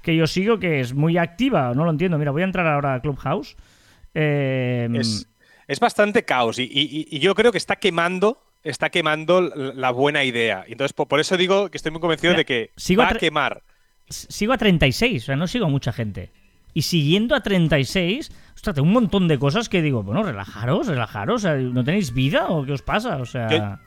[0.00, 2.18] que yo sigo, que es muy activa, no lo entiendo.
[2.18, 3.56] Mira, voy a entrar ahora a Clubhouse.
[4.14, 5.28] Eh, es,
[5.66, 10.64] es, bastante caos y, y, yo creo que está quemando está quemando la buena idea.
[10.68, 13.64] Entonces, por, eso digo que estoy muy convencido de que va a quemar
[14.08, 16.32] sigo a 36, o sea, no sigo a mucha gente.
[16.72, 21.84] Y siguiendo a 36, ostras, un montón de cosas que digo, bueno, relajaros, relajaros, ¿no
[21.84, 23.18] tenéis vida o qué os pasa?
[23.18, 23.80] O sea...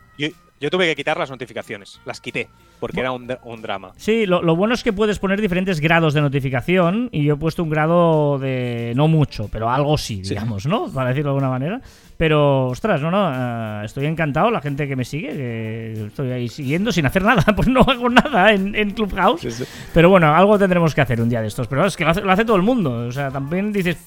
[0.60, 3.28] tuve que quitar las notificaciones, las quité, porque era un,
[3.62, 3.92] drama.
[3.98, 7.64] Sí, lo, bueno es que puedes poner diferentes grados de notificación y yo he puesto
[7.64, 10.92] un grado de no mucho, pero algo sí, digamos, ¿no?
[10.92, 11.82] Para decirlo de alguna manera.
[12.18, 16.50] Pero, ostras, no, no, eh, estoy encantado, la gente que me sigue, que estoy ahí
[16.50, 19.64] siguiendo sin hacer nada, pues no hago nada en, Clubhouse.
[19.94, 21.68] Pero bueno, algo tendremos que hacer un día de estos.
[21.68, 23.98] Pero es que lo hace, todo el mundo, o sea, también dices,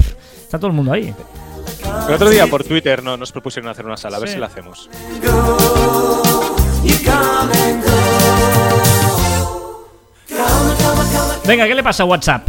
[0.40, 1.14] está todo el mundo ahí.
[2.08, 4.46] El otro día por Twitter no, nos propusieron hacer una sala, a ver si la
[4.46, 4.90] hacemos.
[11.46, 12.48] Venga, ¿qué le pasa a WhatsApp?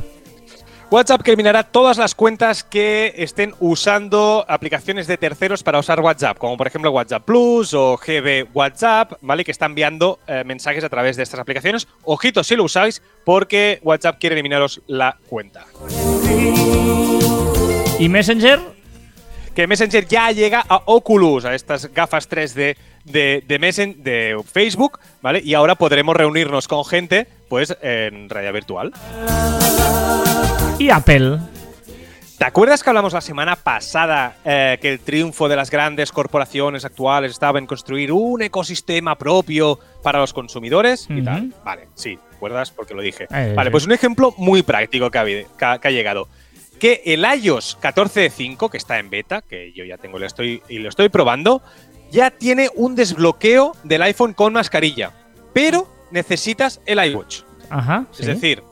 [0.91, 6.57] WhatsApp eliminará todas las cuentas que estén usando aplicaciones de terceros para usar WhatsApp, como
[6.57, 9.45] por ejemplo WhatsApp Plus o GB WhatsApp, ¿vale?
[9.45, 11.87] Que están enviando eh, mensajes a través de estas aplicaciones.
[12.03, 15.65] Ojito si lo usáis, porque WhatsApp quiere eliminaros la cuenta.
[17.97, 18.59] ¿Y Messenger?
[19.55, 22.75] Que Messenger ya llega a Oculus, a estas gafas 3D
[23.05, 25.41] de, de, de Facebook, ¿vale?
[25.43, 28.93] Y ahora podremos reunirnos con gente, pues, en realidad virtual.
[30.79, 31.39] ¿Y Apple?
[32.41, 36.83] ¿Te acuerdas que hablamos la semana pasada eh, que el triunfo de las grandes corporaciones
[36.83, 41.53] actuales estaba en construir un ecosistema propio para los consumidores y tal?
[41.63, 42.71] Vale, sí, ¿te acuerdas?
[42.71, 43.27] Porque lo dije.
[43.29, 46.27] Eh, vale, pues un ejemplo muy práctico que ha, que ha, llegado.
[46.79, 50.79] Que el iOS 14.5, que está en beta, que yo ya tengo lo estoy, y
[50.79, 51.61] lo estoy probando,
[52.11, 55.11] ya tiene un desbloqueo del iPhone con mascarilla,
[55.53, 57.41] pero necesitas el iWatch.
[57.69, 58.05] Ajá.
[58.19, 58.63] Es decir,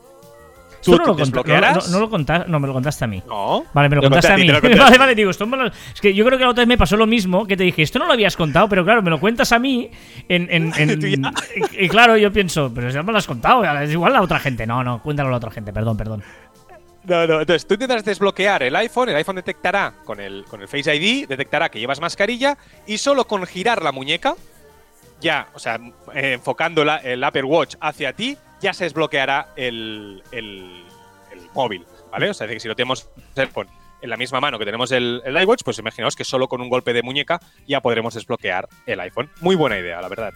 [0.84, 1.90] ¿Tú, no, lo desbloquearás?
[1.90, 3.22] No, lo contaste, no, me lo contaste a mí.
[3.28, 3.66] No.
[3.74, 4.50] Vale, me lo, contaste a mí.
[4.78, 5.48] vale, vale, digo, esto
[5.94, 7.82] Es que yo creo que la otra vez me pasó lo mismo, que te dije,
[7.82, 9.90] esto no lo habías contado, pero claro, me lo cuentas a mí
[10.28, 10.48] en...
[10.50, 11.32] en, en
[11.78, 14.66] y, claro, yo pienso, pero ya me lo has contado, es igual la otra gente.
[14.66, 16.24] No, no, cuéntalo a la otra gente, perdón, perdón.
[17.10, 20.68] No, no, entonces tú intentas desbloquear el iPhone, el iPhone detectará con el, con el
[20.68, 24.36] Face ID, detectará que llevas mascarilla y solo con girar la muñeca,
[25.20, 25.80] ya, o sea,
[26.14, 30.86] eh, enfocando el Apple Watch hacia ti, ya se desbloqueará el, el,
[31.56, 32.30] móvil, ¿vale?
[32.30, 35.64] O sea, que si lo tenemos en la misma mano que tenemos el, el iWatch,
[35.66, 39.32] pues imaginaos que solo con un golpe de muñeca ya podremos desbloquear el iPhone.
[39.42, 40.32] Muy buena idea, la verdad.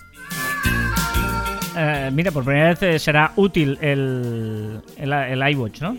[1.76, 5.98] Eh, mira, por primera vez eh, será útil el, el, iWatch, ¿no?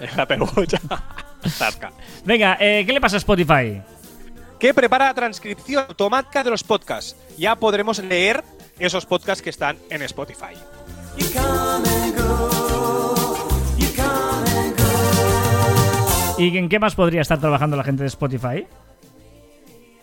[0.00, 0.74] El Apple Watch.
[2.24, 3.82] Venga, eh, ¿qué le pasa a Spotify?
[4.58, 7.16] Que prepara la transcripción automática de los podcasts.
[7.36, 8.44] Ya podremos leer
[8.78, 10.54] esos podcasts que están en Spotify.
[16.38, 18.66] ¿Y en qué más podría estar trabajando la gente de Spotify?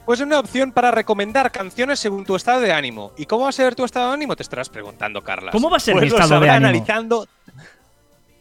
[0.06, 3.12] Pues es una opción para recomendar canciones según tu estado de ánimo.
[3.18, 4.36] ¿Y cómo va a ser tu estado de ánimo?
[4.36, 5.52] Te estarás preguntando, Carlas.
[5.52, 6.68] ¿Cómo va a ser pues mi estado de ánimo?
[6.68, 7.28] analizando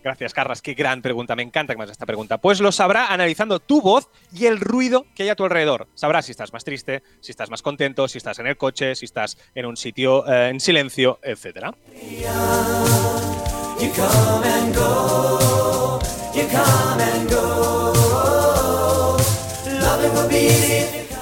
[0.03, 0.63] Gracias, Carlas.
[0.63, 1.35] Qué gran pregunta.
[1.35, 2.39] Me encanta que me hagas esta pregunta.
[2.39, 5.89] Pues lo sabrá analizando tu voz y el ruido que hay a tu alrededor.
[5.95, 9.05] Sabrá si estás más triste, si estás más contento, si estás en el coche, si
[9.05, 11.75] estás en un sitio eh, en silencio, etc.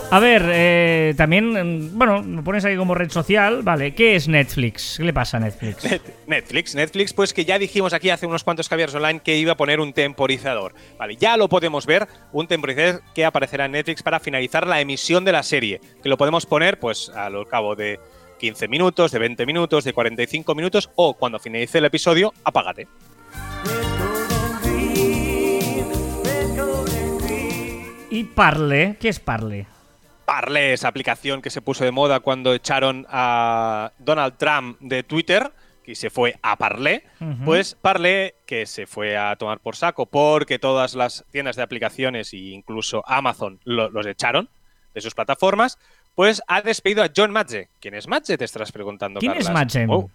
[0.09, 3.93] A ver, eh, también, mm, bueno, me pones ahí como red social, vale.
[3.93, 4.95] ¿Qué es Netflix?
[4.99, 6.01] ¿Qué le pasa a Netflix?
[6.27, 9.57] Netflix, Netflix, pues que ya dijimos aquí hace unos cuantos caviares online que iba a
[9.57, 10.75] poner un temporizador.
[10.97, 15.25] Vale, ya lo podemos ver, un temporizador que aparecerá en Netflix para finalizar la emisión
[15.25, 17.99] de la serie, que lo podemos poner pues al cabo de
[18.39, 22.87] 15 minutos, de 20 minutos, de 45 minutos o cuando finalice el episodio, apágate.
[28.09, 28.97] ¿Y Parle?
[29.01, 29.67] ¿Qué es Parle?
[30.27, 35.51] Parle, esa aplicación que se puso de moda cuando echaron a Donald Trump de Twitter,
[35.87, 37.05] y se fue a Parlé,
[37.45, 42.33] pues Parlé, que se fue a tomar por saco porque todas las tiendas de aplicaciones
[42.33, 44.49] e incluso Amazon los echaron
[44.95, 45.79] de sus plataformas,
[46.15, 47.69] pues ha despedido a John Madge.
[47.81, 48.37] ¿Quién es Madge?
[48.37, 49.21] Te estarás preguntando.
[49.21, 49.87] ¿Quién es Madge?
[49.89, 50.11] Oh,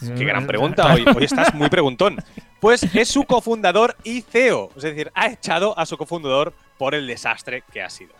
[0.00, 1.04] qué gran pregunta hoy.
[1.16, 2.16] Hoy estás muy preguntón.
[2.60, 4.70] Pues es su cofundador y CEO.
[4.76, 8.12] Es decir, ha echado a su cofundador por el desastre que ha sido.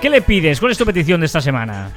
[0.00, 0.58] ¿Qué le pides?
[0.58, 1.90] ¿Cuál es tu petición de esta semana?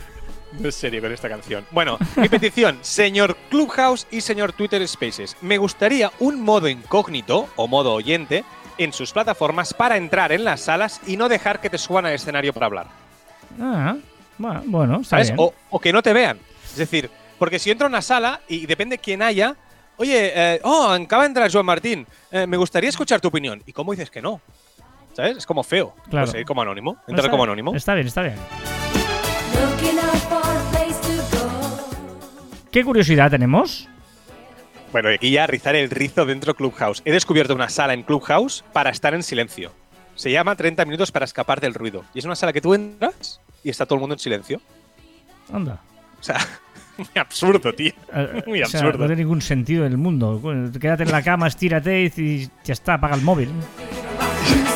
[0.62, 1.66] En serio con esta canción.
[1.72, 5.38] Bueno, mi petición, señor Clubhouse y señor Twitter Spaces.
[5.42, 8.44] Me gustaría un modo incógnito o modo oyente
[8.78, 12.12] en sus plataformas para entrar en las salas y no dejar que te suban al
[12.12, 12.88] escenario para hablar.
[13.62, 13.96] Ah,
[14.38, 15.34] bueno, ¿sabes?
[15.38, 16.40] O, que no te vean.
[16.66, 19.56] Es decir, porque si entro a una sala y depende quién haya,
[19.96, 23.64] oye, eh, oh, acaba de entrar Joan Martín, eh, me gustaría escuchar tu opinión.
[23.66, 24.42] ¿Y cómo dices que no?
[25.14, 25.38] ¿Sabes?
[25.38, 25.94] Es como feo.
[26.10, 26.32] Claro.
[26.32, 26.98] Pues, como anónimo.
[27.08, 27.76] Entrar como anónimo.
[27.76, 28.36] Está bien, está bien.
[32.72, 33.88] ¿Qué curiosidad tenemos?
[34.92, 37.02] Bueno, aquí ya rizar el rizo dentro de Clubhouse.
[37.06, 39.72] He descubierto una sala en Clubhouse para estar en silencio.
[40.16, 42.04] Se llama 30 minutos para escapar del ruido.
[42.14, 44.62] Y es una sala que tú entras y está todo el mundo en silencio.
[45.52, 45.82] Anda.
[46.20, 46.38] O sea,
[46.98, 47.94] muy absurdo, tío.
[48.14, 48.92] Eh, muy absurdo.
[48.94, 50.42] no tiene ningún sentido en el mundo.
[50.80, 53.50] Quédate en la cama, estírate y ya está, apaga el móvil.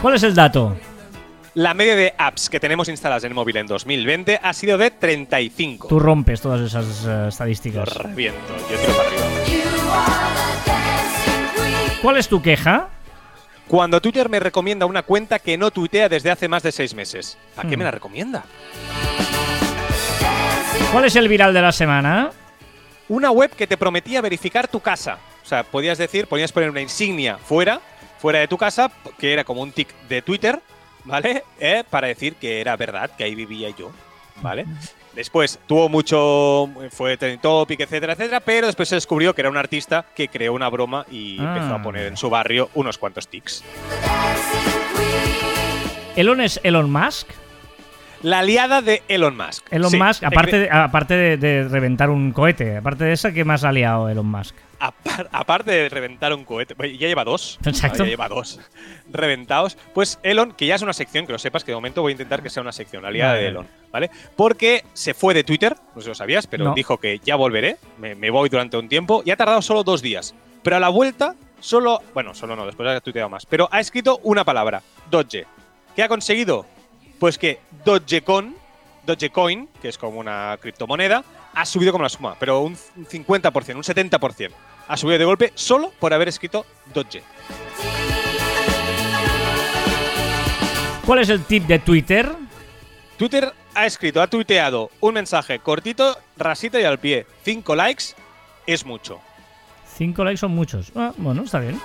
[0.00, 0.76] ¿Cuál es el dato?
[1.54, 4.92] La media de apps que tenemos instaladas en el móvil en 2020 ha sido de
[4.92, 5.88] 35.
[5.88, 7.96] Tú rompes todas esas eh, estadísticas.
[7.96, 8.38] Lo reviento,
[8.70, 9.24] yo tiro para arriba.
[12.00, 12.90] ¿Cuál es tu queja?
[13.66, 17.36] Cuando Twitter me recomienda una cuenta que no tuitea desde hace más de seis meses.
[17.56, 17.94] ¿A qué me la hmm.
[17.94, 18.44] recomienda?
[20.92, 22.30] ¿Cuál es el viral de la semana?
[23.08, 25.18] Una web que te prometía verificar tu casa.
[25.44, 27.80] O sea, podías decir, podías poner una insignia fuera
[28.18, 30.60] fuera de tu casa, que era como un tic de Twitter,
[31.04, 31.44] ¿vale?
[31.60, 33.90] Eh, para decir que era verdad, que ahí vivía yo,
[34.42, 34.64] ¿vale?
[35.14, 39.56] Después tuvo mucho, fue trending topic, etcétera, etcétera, pero después se descubrió que era un
[39.56, 41.82] artista que creó una broma y empezó a ah.
[41.82, 43.64] poner en su barrio unos cuantos tics.
[46.14, 47.28] ¿Elon es Elon Musk?
[48.22, 49.66] La aliada de Elon Musk.
[49.72, 53.72] Elon Musk, aparte, de, aparte de, reventar un cohete, aparte de esa, ¿qué más ha
[53.72, 54.54] liado Elon Musk?
[54.78, 57.58] Aparte de reventar un cohete, ya lleva dos.
[57.64, 58.04] Exacto.
[58.04, 58.60] Ya lleva dos
[59.10, 59.76] reventados.
[59.94, 62.14] Pues Elon, que ya es una sección, que lo sepas, que de momento voy a
[62.14, 64.10] intentar que sea una sección, la aliada de Elon, ¿vale?
[64.36, 67.76] Porque se fue de Twitter, no sé si lo sabías, pero dijo que ya volveré,
[67.98, 70.34] me, voy durante un tiempo, y ha tardado solo dos días.
[70.62, 74.20] Pero a la vuelta, solo, bueno, solo no, después ha tuiteado más, pero ha escrito
[74.22, 75.46] una palabra, Doge.
[75.94, 76.66] ¿Qué ha conseguido?
[77.18, 78.54] Pues que Dogecoin,
[79.04, 81.24] Dogecoin, que es como una criptomoneda,
[81.58, 84.50] ha subido como la suma, pero un 50%, un 70%.
[84.86, 87.22] Ha subido de golpe solo por haber escrito Doge.
[91.04, 92.30] ¿Cuál es el tip de Twitter?
[93.16, 97.26] Twitter ha escrito, ha tuiteado un mensaje cortito, rasita y al pie.
[97.42, 98.04] Cinco likes
[98.64, 99.18] es mucho.
[99.96, 100.92] Cinco likes son muchos.
[100.94, 101.80] Ah, bueno, está bien.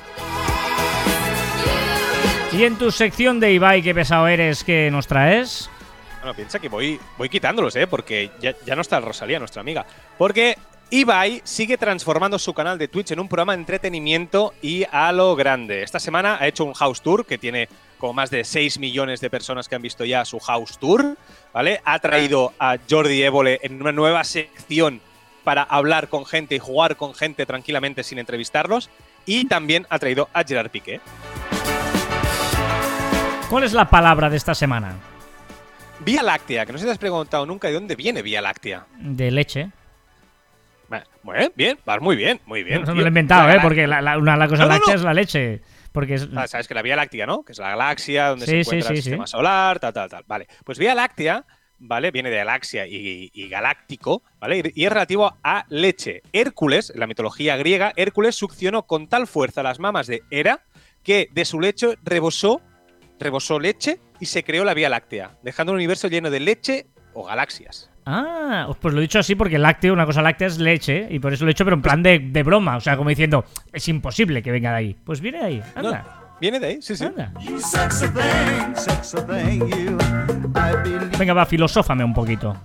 [2.52, 5.72] Y en tu sección de Ibai, qué pesado eres, que nos traes?
[6.24, 7.86] Bueno, piensa que voy, voy quitándolos, ¿eh?
[7.86, 9.86] Porque ya, ya no está Rosalía, nuestra amiga.
[10.18, 10.58] Porque
[10.90, 15.36] Ibai sigue transformando su canal de Twitch en un programa de entretenimiento y a lo
[15.36, 15.84] grande.
[15.84, 19.30] Esta semana ha hecho un house tour que tiene como más de 6 millones de
[19.30, 21.18] personas que han visto ya su house tour,
[21.52, 21.82] ¿vale?
[21.84, 25.02] Ha traído a Jordi Évole en una nueva sección
[25.44, 28.90] para hablar con gente y jugar con gente tranquilamente sin entrevistarlos
[29.26, 31.02] y también ha traído a Gerard Piqué.
[33.50, 34.96] ¿Cuál es la palabra de esta semana?
[36.04, 38.86] Vía Láctea, que no se te has preguntado nunca de dónde viene Vía Láctea.
[39.00, 39.70] De leche.
[41.24, 42.84] Bueno, bien, vas muy bien, muy bien.
[42.84, 43.60] Eso me lo he inventado, ¿eh?
[43.62, 45.62] Porque la, una la cosa láctea es la leche.
[45.92, 46.28] Porque es...
[46.36, 47.44] Ah, sabes que la Vía Láctea, ¿no?
[47.44, 50.24] Que es la galaxia donde se encuentra el sistema solar, tal, tal, tal.
[50.28, 50.48] Vale.
[50.66, 51.46] Pues Vía Láctea,
[51.80, 52.12] ¿vale?
[52.12, 54.72] Viene de galaxia y, galáctico, ¿vale?
[54.76, 56.24] Y, es relativo a leche.
[56.34, 60.64] Hércules, en la mitología griega, Hércules succionó con tal fuerza las mamas de Hera
[61.04, 62.62] que de su lecho rebosó,
[63.24, 67.26] rebosó leche y se creó la Vía Láctea, dejando un universo lleno de leche o
[67.26, 67.90] galaxias.
[68.06, 71.34] Ah, pues lo he dicho así porque lácteo, una cosa láctea es leche, y por
[71.34, 74.44] eso lo he hecho, pero en plan de, broma, o sea, como diciendo, es imposible
[74.44, 74.98] que venga de ahí.
[75.06, 76.36] Pues viene de ahí, anda.
[76.42, 77.06] viene de ahí, sí, sí.
[81.18, 82.56] Venga, va, filosófame un poquito.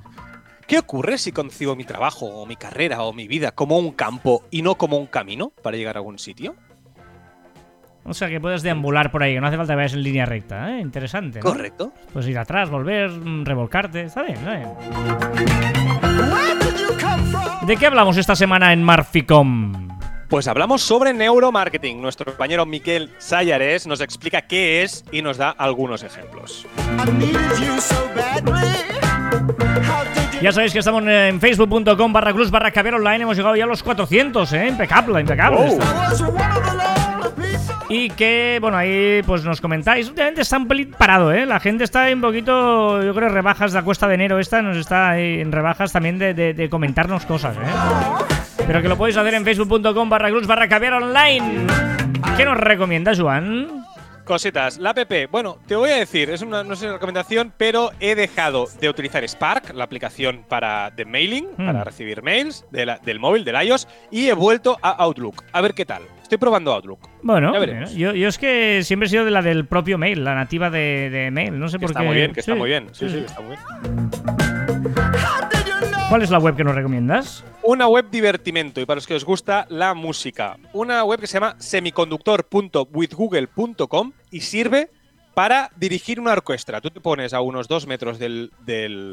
[0.67, 4.45] ¿Qué ocurre si concibo mi trabajo, o mi carrera, o mi vida como un campo
[4.51, 6.57] y no como un camino para llegar a algún sitio?
[8.09, 10.25] O sea, que puedes deambular por ahí, que no hace falta que vayas en línea
[10.25, 10.81] recta, ¿eh?
[10.81, 11.41] Interesante.
[11.41, 11.93] Correcto.
[12.13, 14.69] Pues ir atrás, volver, mm, revolcarte, está bien, está bien.
[17.67, 19.89] ¿De qué hablamos esta semana en Marficom?
[20.29, 22.01] Pues hablamos sobre neuromarketing.
[22.01, 26.67] Nuestro compañero Miquel Sayares nos explica qué es y nos da algunos ejemplos.
[30.41, 33.23] Ya sabéis que estamos en facebook.com barra cruz barra online.
[33.23, 34.69] Hemos llegado ya a los 400, ¿eh?
[34.69, 35.79] Impecable, impecable.
[37.89, 40.09] Y que, bueno, ahí pues nos comentáis.
[40.09, 41.47] Últimamente está un pelín parado, ¿eh?
[41.47, 44.61] La gente está un poquito, yo creo, rebajas de la cuesta de enero esta.
[44.61, 48.29] Nos está en rebajas también de, de comentarnos cosas, ¿eh?
[48.67, 51.67] Pero que lo podéis hacer en facebook.com barra cruz barra caviar online.
[52.37, 53.85] ¿Qué nos recomienda, Juan?
[54.29, 58.15] Cositas, la app, bueno, te voy a decir, es una, no sé, recomendación, pero he
[58.15, 61.65] dejado de utilizar Spark, la aplicación para de mailing, hmm.
[61.65, 65.43] para recibir mails del móvil, del iOS, y he vuelto a Outlook.
[65.51, 66.03] A ver qué tal.
[66.29, 67.09] Estoy probando Outlook.
[67.23, 67.55] Bueno,
[67.97, 71.31] yo, yo, es que siempre he sido de la del propio mail, la nativa de,
[71.33, 71.59] mail.
[71.59, 71.93] No sé por qué.
[71.93, 72.89] Está muy bien, que está muy bien.
[72.93, 74.11] Sí, sí, está muy bien.
[76.11, 77.47] ¿Cuál es la web que nos recomiendas?
[77.63, 80.59] Una web divertimento y para los que os gusta la música.
[80.75, 84.91] Una web que se llama semiconductor.withgoogle.com y sirve
[85.33, 86.83] para dirigir una orquesta.
[86.83, 88.51] Tú te pones a unos dos metros del,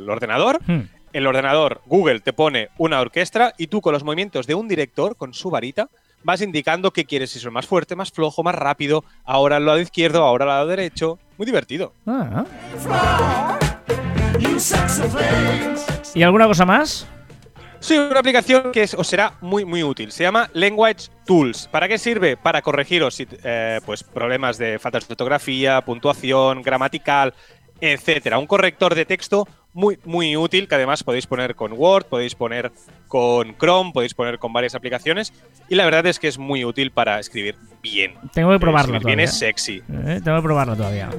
[0.10, 0.82] ordenador, hmm.
[1.14, 5.16] el ordenador Google te pone una orquesta y tú con los movimientos de un director,
[5.16, 5.88] con su varita,
[6.26, 9.80] vas indicando qué quieres, si son más fuerte, más flojo, más rápido, ahora al lado
[9.80, 11.20] izquierdo, ahora al lado derecho.
[11.38, 11.94] Muy divertido.
[12.08, 12.44] Ah.
[16.16, 17.08] ¿Y alguna cosa más?
[17.80, 20.12] Sí, una aplicación que os será muy muy útil.
[20.12, 21.68] Se llama Language Tools.
[21.68, 22.36] ¿Para qué sirve?
[22.36, 27.36] Para corregiros eh, pues, problemas de faltas de ortografía, puntuación, gramatical,
[27.80, 28.40] etcétera.
[28.40, 32.72] Un corrector de texto muy muy útil que además podéis poner con Word, podéis poner
[33.08, 35.34] con Chrome, podéis poner con varias aplicaciones
[35.70, 38.16] y la verdad es que es muy útil para escribir bien.
[38.34, 39.00] Tengo que probarlo.
[39.02, 39.84] bien es sexy.
[40.06, 41.10] Eh, tengo que probarlo todavía.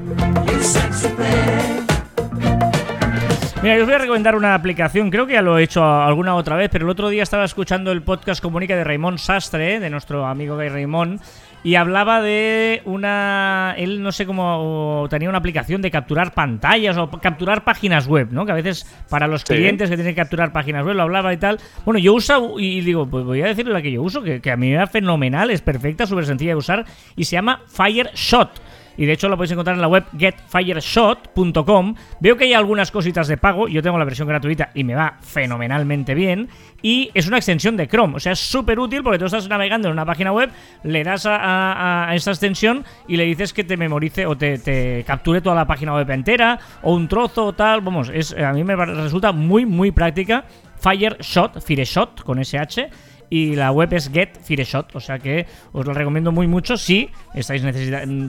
[3.62, 6.34] Mira, yo os voy a recomendar una aplicación, creo que ya lo he hecho alguna
[6.34, 9.90] otra vez, pero el otro día estaba escuchando el podcast Comunica de Raymond Sastre, de
[9.90, 11.20] nuestro amigo Gay Raymond,
[11.66, 13.74] y hablaba de una.
[13.76, 15.08] Él no sé cómo.
[15.10, 18.46] Tenía una aplicación de capturar pantallas o capturar páginas web, ¿no?
[18.46, 21.38] Que a veces para los clientes que tienen que capturar páginas web lo hablaba y
[21.38, 21.58] tal.
[21.84, 22.54] Bueno, yo uso.
[22.60, 24.76] Y digo, pues voy a decirle la que yo uso, que, que a mí me
[24.76, 26.84] va fenomenal, es perfecta, súper sencilla de usar,
[27.16, 28.65] y se llama Fire Shot
[28.96, 31.94] y de hecho lo podéis encontrar en la web getfireshot.com.
[32.20, 35.18] Veo que hay algunas cositas de pago, yo tengo la versión gratuita y me va
[35.20, 36.48] fenomenalmente bien.
[36.82, 39.88] Y es una extensión de Chrome, o sea, es súper útil porque tú estás navegando
[39.88, 40.50] en una página web,
[40.82, 45.56] le das a, esa extensión y le dices que te memorice o te, capture toda
[45.56, 47.80] la página web entera o un trozo o tal.
[47.80, 50.44] Vamos, es, a mí me resulta muy, muy práctica.
[50.78, 52.90] Fireshot, Fireshot con SH
[53.30, 57.10] y la web es Get Fireshot, o sea que os lo recomiendo muy mucho si
[57.34, 57.62] estáis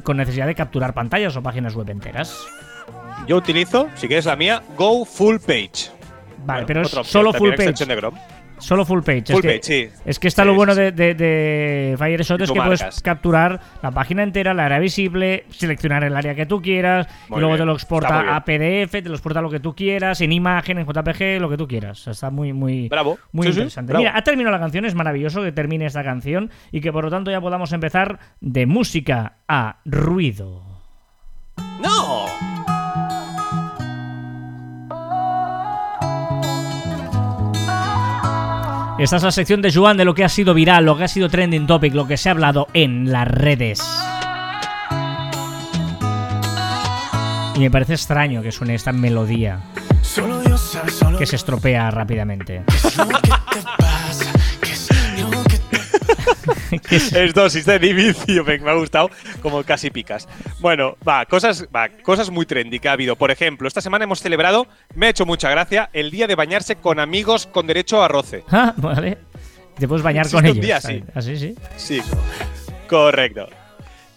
[0.04, 2.46] con necesidad de capturar pantallas o páginas web enteras.
[3.28, 5.92] Yo utilizo, si quieres la mía, Go Full Page.
[6.46, 7.86] Vale, pero es solo Full Page.
[8.60, 9.26] Solo full page.
[9.28, 9.90] Full es que, page, sí.
[10.06, 14.24] Es que está lo bueno de, de, de Fireshot es que puedes capturar la página
[14.24, 18.36] entera, la área visible, seleccionar el área que tú quieras, y luego te lo exporta
[18.36, 21.58] a PDF, te lo exporta lo que tú quieras, en imagen, en JPG, lo que
[21.58, 22.08] tú quieras.
[22.08, 23.18] Está muy, muy, bravo.
[23.32, 23.94] muy interesante.
[23.94, 27.10] Mira, ha terminado la canción, es maravilloso que termine esta canción y que por lo
[27.10, 30.77] tanto ya podamos empezar de música a ruido.
[39.00, 41.08] Esta es la sección de Juan de lo que ha sido viral, lo que ha
[41.08, 43.80] sido trending topic, lo que se ha hablado en las redes.
[47.56, 49.60] Y me parece extraño que suene esta melodía
[51.18, 52.64] que se estropea rápidamente.
[56.92, 59.10] es dosis de inicio, me ha gustado
[59.42, 60.28] como casi picas.
[60.60, 63.16] Bueno, va, cosas, va, cosas muy trendy que ha habido.
[63.16, 66.76] Por ejemplo, esta semana hemos celebrado, me ha hecho mucha gracia, el día de bañarse
[66.76, 68.44] con amigos con derecho a roce.
[68.60, 69.20] Ah, vale.
[69.78, 70.66] Te puedes bañar con ellos.
[70.66, 71.04] Día, sí.
[71.14, 71.56] Así, sí.
[71.76, 72.02] Sí,
[72.90, 73.48] correcto.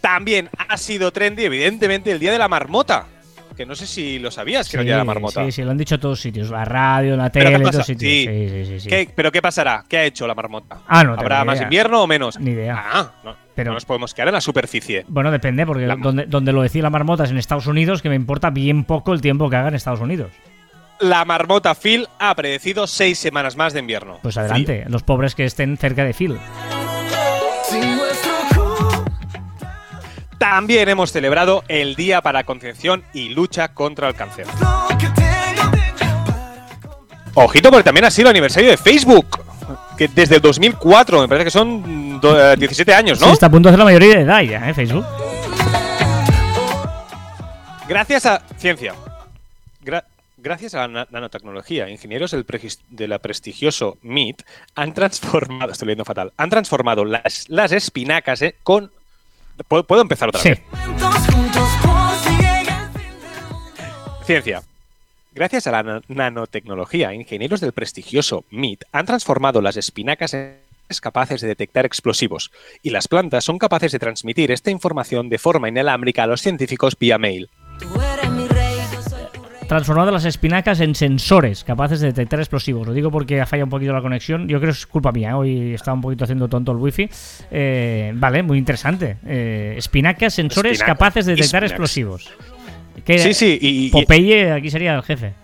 [0.01, 3.07] También ha sido trendy, evidentemente, el día de la marmota
[3.57, 5.45] que no sé si lo sabías que era día de la marmota.
[5.45, 8.01] Sí, sí, lo han dicho todos sitios, la radio, la tele, en todos sitios.
[8.01, 8.67] Sí.
[8.67, 9.85] Sí, sí, ¿Qué, ¿Pero qué pasará?
[9.89, 10.81] ¿Qué ha hecho la marmota?
[10.87, 12.39] Ah, no, ¿Habrá más invierno o menos?
[12.39, 12.75] Ni idea.
[12.77, 13.37] Ah, no.
[13.55, 15.05] Pero, nos podemos quedar en la superficie.
[15.09, 18.15] Bueno, depende, porque donde, donde lo decía la marmota es en Estados Unidos, que me
[18.15, 20.31] importa bien poco el tiempo que haga en Estados Unidos.
[21.01, 24.19] La marmota Phil ha predecido seis semanas más de invierno.
[24.23, 26.39] Pues adelante, los pobres que estén cerca de Phil.
[30.41, 34.47] También hemos celebrado el Día para Concienciación y Lucha contra el Cáncer.
[37.35, 39.39] Ojito, porque también ha sido el aniversario de Facebook.
[39.99, 43.27] Que desde el 2004, me parece que son 17 eh, años, ¿no?
[43.27, 44.73] Sí, está a punto de ser la mayoría de edad ya, ¿eh?
[44.73, 45.05] Facebook.
[47.87, 48.95] Gracias a ciencia.
[50.39, 52.47] gracias a la nanotecnología, ingenieros del
[52.89, 54.41] de la prestigioso MIT
[54.75, 58.91] han transformado, estoy leyendo fatal, han transformado las, las espinacas eh, con...
[59.67, 60.63] ¿Puedo, empezar otra vez?
[64.25, 64.63] Ciencia.
[65.33, 70.57] Gracias a la nanotecnología, ingenieros del prestigioso MIT han transformado las espinacas en
[71.01, 72.51] capaces de detectar explosivos
[72.83, 76.99] y las plantas son capaces de transmitir esta información de forma inalámbrica a los científicos
[76.99, 77.49] vía mail
[79.71, 82.89] transformado las espinacas en sensores capaces de detectar explosivos.
[82.89, 84.49] Lo digo porque ha fallado un poquito la conexión.
[84.49, 85.37] Yo creo que es culpa mía.
[85.37, 87.09] Hoy estaba un poquito haciendo tonto el wifi.
[87.53, 89.19] Eh, vale, muy interesante.
[89.25, 92.33] Eh, espinacas, sensores capaces de detectar explosivos.
[93.07, 93.59] sí, sí.
[93.63, 95.35] Y, Popeye aquí sería el jefe.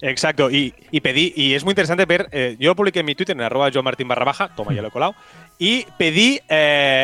[0.00, 3.42] Exacto, y, pedí, y es muy interesante ver, eh, yo publiqué en mi Twitter en
[3.42, 5.14] arroba Martín barra baja, toma, ya lo he colado,
[5.58, 6.40] y pedí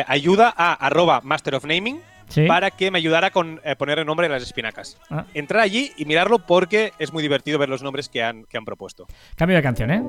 [0.05, 2.01] ayuda a arroba Master of Naming,
[2.47, 4.97] para que me ayudara con eh, poner el nombre de las espinacas.
[5.09, 5.25] Ah.
[5.33, 8.65] Entrar allí y mirarlo porque es muy divertido ver los nombres que han, que han
[8.65, 9.07] propuesto.
[9.35, 10.03] Cambio de canción, ¿eh?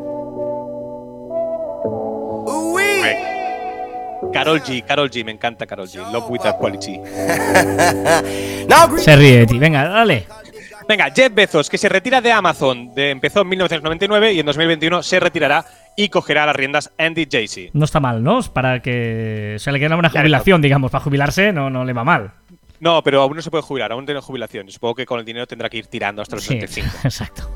[4.33, 5.97] Carol G, Carol G, me encanta Carol G.
[6.11, 7.01] Love with quality.
[8.99, 9.59] Se ríe de ti.
[9.59, 10.27] Venga, dale.
[10.87, 12.95] Venga, Jeff Bezos, que se retira de Amazon.
[12.95, 15.65] De, empezó en 1999 y en 2021 se retirará
[15.97, 17.71] y cogerá las riendas Andy Jassy.
[17.73, 18.43] No está mal, ¿no?
[18.43, 20.91] Para que se le quede una jubilación, digamos.
[20.91, 22.33] Para jubilarse no, no le va mal.
[22.81, 24.71] No, pero aún no se puede jubilar, aún tiene jubilación.
[24.71, 26.59] Supongo que con el dinero tendrá que ir tirando hasta los sí,
[27.05, 27.49] Exacto.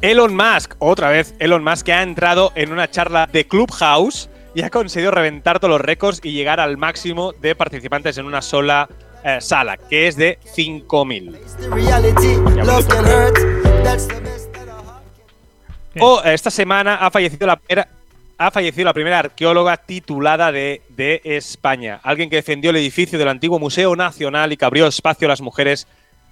[0.00, 4.62] Elon Musk, otra vez, Elon Musk que ha entrado en una charla de Clubhouse y
[4.62, 8.88] ha conseguido reventar todos los récords y llegar al máximo de participantes en una sola
[9.24, 11.36] eh, sala, que es de 5.000.
[16.00, 17.88] O esta semana ha fallecido la primera,
[18.36, 23.28] ha fallecido la primera arqueóloga titulada de, de, España, alguien que defendió el edificio del
[23.28, 25.88] antiguo Museo Nacional y que abrió espacio a las mujeres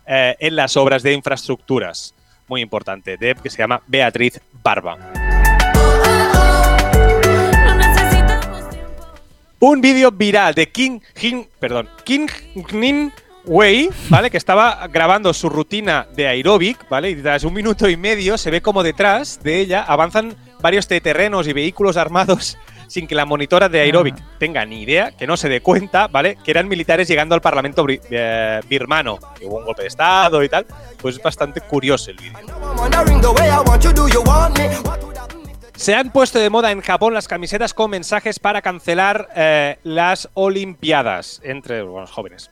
[0.07, 2.15] eh, en las obras de infraestructuras.
[2.47, 5.26] Muy importante, de, que se llama Beatriz Barba.
[9.59, 12.27] Un vídeo viral de King, King, perdón, King
[12.73, 13.11] Nin
[13.47, 14.31] Wei, ¿vale?
[14.31, 17.11] Que estaba grabando su rutina de aeróbic, ¿vale?
[17.11, 21.49] Y tras un minuto y medio se ve como detrás de ella avanzan varios terrenos
[21.49, 24.25] y vehículos armados sin que la monitora de aeróbic ah.
[24.39, 26.37] tenga ni idea, que no se dé cuenta, ¿vale?
[26.45, 30.51] Que eran militares llegando al parlamento eh, birmano, que hubo un golpe de estado y
[30.51, 30.67] tal.
[31.01, 32.37] Pues es bastante curioso el vídeo.
[35.77, 40.29] Se han puesto de moda en Japón las camisetas con mensajes para cancelar eh, las
[40.35, 42.51] Olimpiadas entre los jóvenes.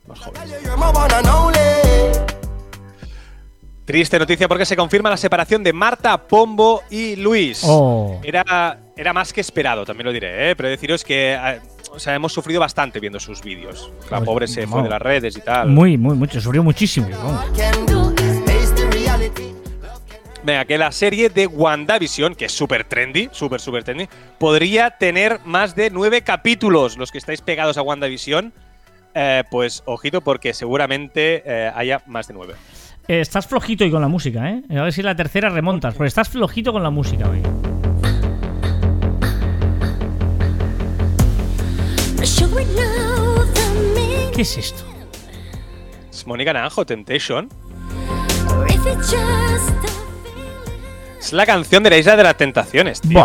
[3.86, 7.62] Triste noticia porque se confirma la separación de Marta, Pombo y Luis.
[7.64, 8.20] Oh.
[8.22, 10.56] Era, era más que esperado, también lo diré, ¿eh?
[10.56, 11.60] pero deciros que eh,
[11.90, 13.90] o sea, hemos sufrido bastante viendo sus vídeos.
[14.10, 15.68] La pobre se fue de las redes y tal.
[15.68, 17.08] Muy, muy, mucho, sufrió muchísimo.
[20.44, 24.06] Venga, que la serie de WandaVision, que es súper trendy, súper, súper trendy,
[24.38, 26.98] podría tener más de nueve capítulos.
[26.98, 28.52] Los que estáis pegados a WandaVision,
[29.14, 32.54] eh, pues ojito porque seguramente eh, haya más de nueve.
[33.08, 34.62] Eh, estás flojito hoy con la música, ¿eh?
[34.68, 37.40] A ver si la tercera remontas, porque estás flojito con la música hoy.
[44.34, 44.84] ¿Qué es esto?
[46.10, 47.48] Es Mónica Naranjo, Temptation.
[51.24, 53.24] Es la canción de la Isla de las Tentaciones, tío.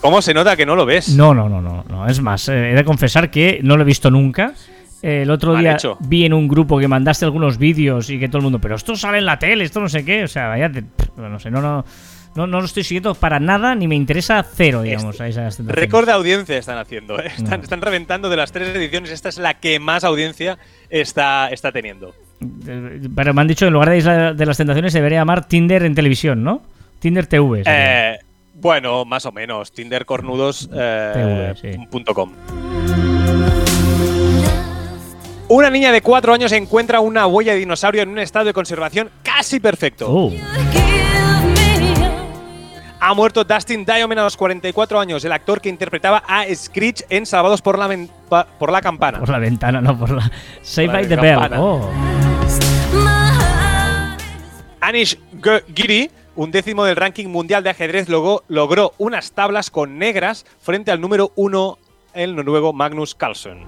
[0.00, 1.10] ¿Cómo se nota que no lo ves?
[1.10, 1.84] No, no, no, no.
[1.88, 2.08] no.
[2.08, 4.52] Es más, eh, he de confesar que no lo he visto nunca.
[5.00, 8.38] Eh, el otro día vi en un grupo que mandaste algunos vídeos y que todo
[8.38, 10.24] el mundo, pero esto sale en la tele, esto no sé qué.
[10.24, 10.68] O sea, vaya,
[11.16, 11.84] no sé, no, no,
[12.34, 15.20] no, no lo estoy siguiendo para nada ni me interesa cero, digamos.
[15.20, 17.16] Este, récord de audiencia están haciendo.
[17.20, 17.30] ¿eh?
[17.38, 19.10] Están, están, reventando de las tres ediciones.
[19.12, 20.58] Esta es la que más audiencia
[20.90, 22.12] está, está teniendo.
[23.14, 25.46] Pero me han dicho que en lugar de Isla de las Tentaciones se debería llamar
[25.46, 26.73] Tinder en televisión, ¿no?
[27.04, 27.62] Tinder TV.
[27.66, 28.18] Eh,
[28.54, 29.70] bueno, más o menos.
[29.72, 30.72] Tindercornudos.com.
[30.72, 31.54] Eh,
[35.48, 39.10] una niña de cuatro años encuentra una huella de dinosaurio en un estado de conservación
[39.22, 40.06] casi perfecto.
[40.08, 40.32] Oh.
[43.00, 47.26] Ha muerto Dustin Diamond a los 44 años, el actor que interpretaba a Screech en
[47.26, 47.94] Salvados por la,
[48.58, 49.20] por la Campana.
[49.20, 50.32] Por la ventana, no, por la.
[50.62, 51.52] Save by the Bell.
[51.52, 51.86] Oh.
[54.80, 55.18] Anish
[55.74, 61.00] Giri un décimo del ranking mundial de ajedrez logró, unas tablas con negras frente al
[61.00, 61.78] número uno,
[62.12, 63.64] el noruego Magnus Carlsen.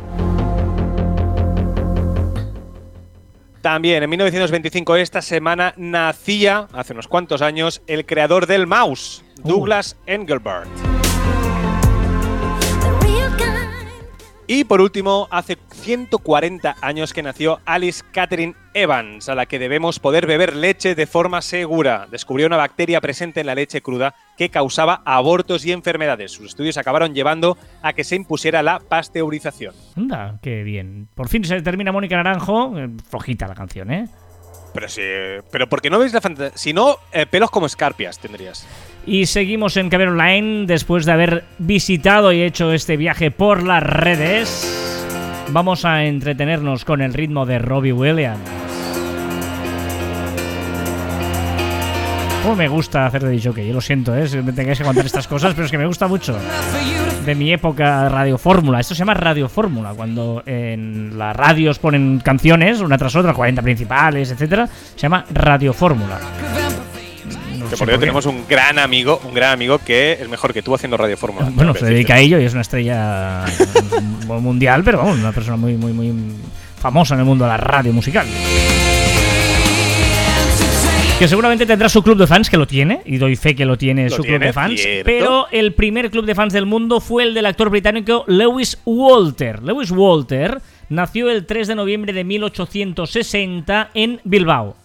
[3.60, 9.48] También en 1925, esta semana, nacía, hace unos cuantos años, el creador del mouse, uh.
[9.48, 10.68] Douglas Engelbart.
[14.46, 15.56] Y por último, hace
[15.86, 21.06] 140 años que nació Alice Catherine Evans, a la que debemos poder beber leche de
[21.06, 22.08] forma segura.
[22.10, 26.32] Descubrió una bacteria presente en la leche cruda que causaba abortos y enfermedades.
[26.32, 29.74] Sus estudios acabaron llevando a que se impusiera la pasteurización.
[29.94, 31.06] Anda, qué bien.
[31.14, 32.76] Por fin se termina Mónica Naranjo.
[32.76, 34.08] Eh, flojita la canción, ¿eh?
[34.74, 35.02] Pero sí,
[35.52, 36.58] pero porque no veis la fantasía.
[36.58, 38.66] Si no, eh, pelos como escarpias tendrías.
[39.06, 43.84] Y seguimos en Caber Online después de haber visitado y hecho este viaje por las
[43.84, 45.05] redes.
[45.50, 48.40] Vamos a entretenernos con el ritmo de Robbie Williams.
[52.42, 54.28] Cómo me gusta hacer de yo lo siento, ¿eh?
[54.28, 56.36] si me tengáis que contar estas cosas, pero es que me gusta mucho.
[57.24, 58.78] De mi época Radio Fórmula.
[58.78, 63.62] Esto se llama Radio Fórmula, cuando en las radios ponen canciones, una tras otra, 40
[63.62, 66.20] principales, etcétera, se llama Radio Fórmula
[67.68, 70.74] que por ello tenemos un gran amigo, un gran amigo que es mejor que tú
[70.74, 71.50] haciendo Radio Fórmula.
[71.52, 73.44] Bueno, se dedica a ello y es una estrella
[74.26, 76.12] mundial, pero vamos, una persona muy, muy, muy
[76.78, 78.26] famosa en el mundo de la radio musical.
[81.18, 83.78] Que seguramente tendrá su club de fans, que lo tiene, y doy fe que lo
[83.78, 84.82] tiene su club de fans.
[85.02, 89.62] Pero el primer club de fans del mundo fue el del actor británico Lewis Walter.
[89.62, 90.60] Lewis Walter
[90.90, 94.76] nació el 3 de noviembre de 1860 en Bilbao.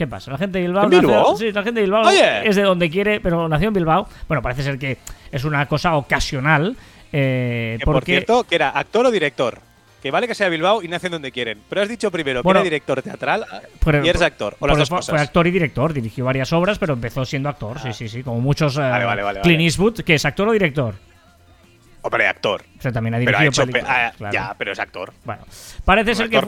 [0.00, 0.30] ¿Qué pasa?
[0.30, 0.88] La gente de Bilbao.
[0.88, 1.36] Bilbao?
[1.36, 4.08] sí, la gente de Bilbao es de donde quiere, pero nació en Bilbao.
[4.28, 4.96] Bueno, parece ser que
[5.30, 6.74] es una cosa ocasional.
[7.12, 7.92] Eh, porque...
[7.92, 9.58] Por cierto, que era actor o director.
[10.02, 11.58] Que vale que sea Bilbao y nace en donde quieren.
[11.68, 13.44] Pero has dicho primero que era director teatral
[14.02, 14.56] y eres actor.
[14.58, 15.14] O las dos cosas.
[15.14, 15.92] Fue actor y director.
[15.92, 17.78] Dirigió varias obras, pero empezó siendo actor.
[17.78, 17.92] Sí, ah.
[17.92, 18.22] sí, sí.
[18.22, 18.78] Como muchos.
[18.78, 20.94] Uh, Clint Eastwood, que es actor o director.
[22.02, 22.62] Hombre, actor.
[22.78, 25.12] O sea, también ha dirigido pero ah, Ya, pero es actor.
[25.24, 25.42] Bueno,
[25.84, 26.40] parece ser que.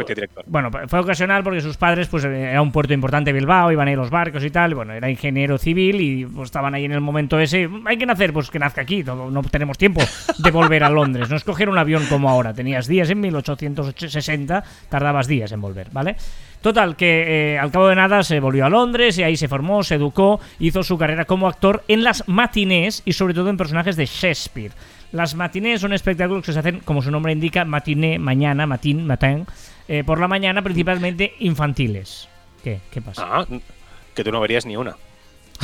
[0.46, 3.98] bueno, fue ocasional porque sus padres, pues era un puerto importante Bilbao, iban a ir
[3.98, 4.74] los barcos y tal.
[4.74, 7.68] Bueno, era ingeniero civil y pues, estaban ahí en el momento ese.
[7.84, 9.02] Hay que nacer, pues que nazca aquí.
[9.02, 10.00] No, tenemos tiempo
[10.38, 11.28] de volver a Londres.
[11.28, 12.54] No es coger un avión como ahora.
[12.54, 16.16] Tenías días en 1860, tardabas días en volver, ¿vale?
[16.62, 19.82] Total, que eh, al cabo de nada se volvió a Londres y ahí se formó,
[19.82, 23.96] se educó, hizo su carrera como actor en las matinés y sobre todo en personajes
[23.96, 24.72] de Shakespeare.
[25.12, 29.46] Las matinés son espectáculos que se hacen, como su nombre indica, matiné, mañana, matin, matin,
[29.88, 32.28] eh, por la mañana, principalmente infantiles.
[32.64, 32.80] ¿Qué?
[32.90, 33.26] ¿Qué pasa?
[33.26, 33.46] Ah,
[34.14, 34.96] que tú no verías ni una.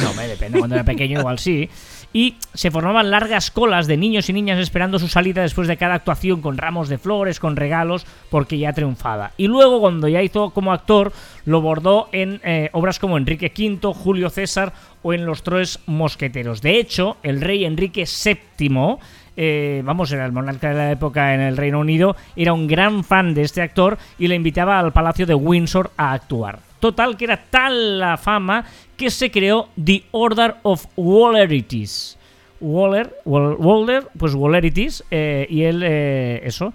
[0.02, 1.68] No, me depende, cuando era pequeño igual sí.
[2.12, 5.94] Y se formaban largas colas de niños y niñas esperando su salida después de cada
[5.94, 9.32] actuación con ramos de flores, con regalos, porque ya triunfaba.
[9.36, 11.12] Y luego, cuando ya hizo como actor,
[11.44, 14.72] lo bordó en eh, obras como Enrique V, Julio César
[15.02, 16.62] o en Los Tres Mosqueteros.
[16.62, 18.98] De hecho, el rey Enrique VII
[19.40, 23.04] eh, vamos, era el monarca de la época en el Reino Unido, era un gran
[23.04, 26.58] fan de este actor y le invitaba al Palacio de Windsor a actuar.
[26.80, 28.64] Total, que era tal la fama
[28.96, 32.18] que se creó The Order of Wallerities.
[32.60, 36.72] Waller, Waller, pues Wallerities, eh, y él, eh, eso.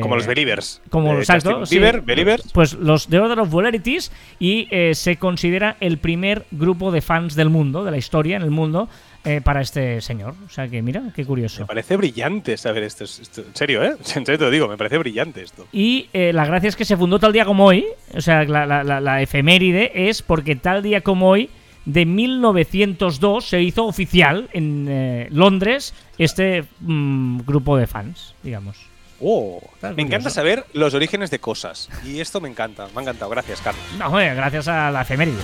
[0.00, 0.80] como los Believers.
[0.88, 1.60] Como, exacto.
[2.06, 2.52] Believers.
[2.54, 7.50] Pues los The Order of Wallerities y se considera el primer grupo de fans del
[7.50, 8.88] mundo, de la historia en el mundo,
[9.26, 10.34] eh, para este señor.
[10.46, 11.62] O sea que mira, qué curioso.
[11.62, 13.04] Me parece brillante saber esto.
[13.04, 13.96] En serio, ¿eh?
[14.14, 15.66] En serio te lo digo, me parece brillante esto.
[15.72, 17.86] Y eh, la gracia es que se fundó tal día como hoy.
[18.14, 21.50] O sea, la, efeméride es porque tal día como hoy
[21.86, 28.78] de 1902 se hizo oficial en eh, Londres este mm, grupo de fans, digamos.
[29.20, 29.60] Oh,
[29.96, 31.88] me encanta saber los orígenes de cosas.
[32.04, 33.30] Y esto me encanta, me ha encantado.
[33.32, 33.82] Gracias, Carlos.
[33.98, 35.42] No, gracias a la efeméride.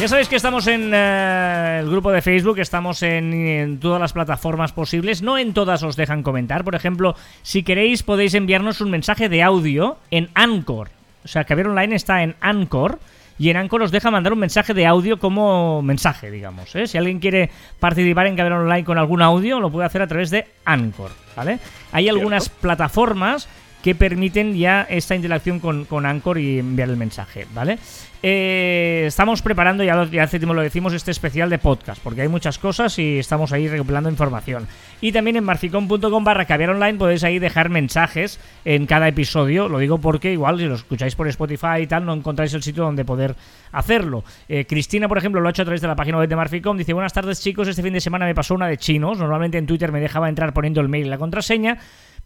[0.00, 4.70] Ya sabéis que estamos en eh, el grupo de Facebook, estamos en, todas las plataformas
[4.70, 5.22] posibles.
[5.22, 6.62] No en todas os dejan comentar.
[6.62, 10.90] Por ejemplo, si queréis podéis enviarnos un mensaje de audio en Anchor.
[11.24, 13.00] O sea, ver Online está en Anchor.
[13.40, 16.76] Y en Anchor os deja mandar un mensaje de audio como mensaje, digamos.
[16.76, 16.86] ¿eh?
[16.86, 20.30] Si alguien quiere participar en Caber Online con algún audio, lo puede hacer a través
[20.30, 21.58] de Anchor, ¿vale?
[21.90, 23.48] Hay algunas plataformas
[23.82, 27.78] que permiten ya esta interacción con, con Anchor y enviar el mensaje, ¿vale?
[28.20, 32.28] Eh, estamos preparando, ya, ya hace tiempo lo decimos, este especial de podcast, porque hay
[32.28, 34.66] muchas cosas y estamos ahí recopilando información.
[35.00, 39.68] Y también en marficom.com barra caviar online podéis ahí dejar mensajes en cada episodio.
[39.68, 42.82] Lo digo porque igual si lo escucháis por Spotify y tal, no encontráis el sitio
[42.82, 43.36] donde poder
[43.70, 44.24] hacerlo.
[44.48, 46.76] Eh, Cristina, por ejemplo, lo ha hecho a través de la página web de Marficom.
[46.76, 49.18] Dice, buenas tardes chicos, este fin de semana me pasó una de chinos.
[49.18, 51.78] Normalmente en Twitter me dejaba entrar poniendo el mail y la contraseña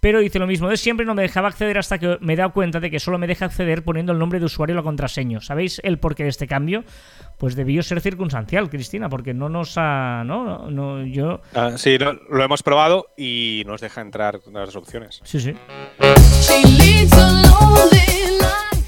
[0.02, 2.52] pero hice lo mismo de siempre, no me dejaba acceder hasta que me he dado
[2.52, 5.40] cuenta de que solo me deja acceder poniendo el nombre de usuario y la contraseña.
[5.40, 6.82] ¿Sabéis el porqué de este cambio?
[7.38, 10.24] Pues debió ser circunstancial, Cristina, porque no nos ha...
[10.26, 11.40] No, no, yo...
[11.54, 15.20] Ah, sí, lo, hemos probado y nos deja entrar con las opciones.
[15.22, 15.54] Sí, sí.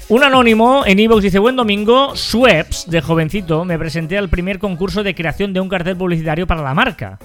[0.09, 5.01] Un anónimo en Evox dice, buen domingo, Sweps, de jovencito, me presenté al primer concurso
[5.01, 7.19] de creación de un cartel publicitario para la marca.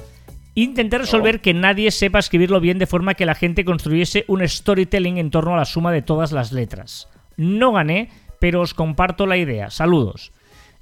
[0.55, 5.19] Intenté resolver que nadie sepa escribirlo bien de forma que la gente construyese un storytelling
[5.19, 7.09] en torno a la suma de todas las letras.
[7.37, 9.71] No gané, pero os comparto la idea.
[9.71, 10.33] Saludos.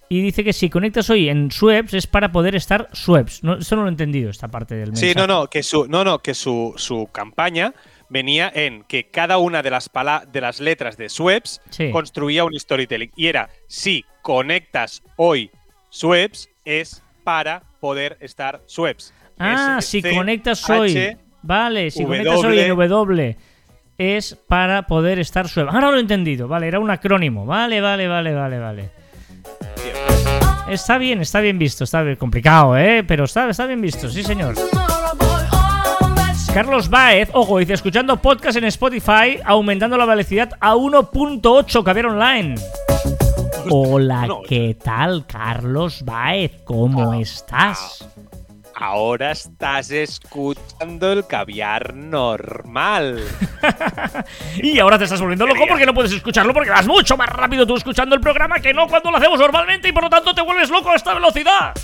[0.09, 3.45] Y dice que si conectas hoy en Sweps es para poder estar Sweps.
[3.45, 5.13] No, esto no lo he entendido, esta parte del mensaje.
[5.13, 7.75] Sí, no, no, que su, no, no, que su, su campaña
[8.09, 9.91] venía en que cada una de las,
[10.33, 11.61] de las letras de Sweps
[11.93, 13.11] construía un storytelling.
[13.17, 15.51] Y era, si conectas hoy
[15.91, 19.13] Sweps, es para poder estar Sweps.
[19.39, 21.17] Ah, si conectas hoy.
[21.43, 23.37] Vale, si conectas hoy en W
[23.99, 25.73] es para poder estar Sweps.
[25.73, 27.45] Ahora lo he entendido, vale, era un acrónimo.
[27.45, 28.91] Vale, vale, vale, vale, vale.
[30.69, 33.03] Está bien, está bien visto, está bien complicado, ¿eh?
[33.03, 34.55] Pero está, está bien visto, sí, señor.
[36.55, 42.55] Carlos Baez, ojo, dice, escuchando podcast en Spotify, aumentando la velocidad a 1.8 caber online.
[43.71, 46.63] Hola, ¿qué tal, Carlos Baez?
[46.65, 48.07] ¿Cómo ah, estás?
[48.81, 53.25] Ahora estás escuchando el caviar normal.
[54.63, 57.67] y ahora te estás volviendo loco porque no puedes escucharlo porque vas mucho más rápido
[57.67, 60.43] tú escuchando el programa que no cuando lo hacemos normalmente y por lo tanto te
[60.43, 61.75] vuelves loco a esta velocidad.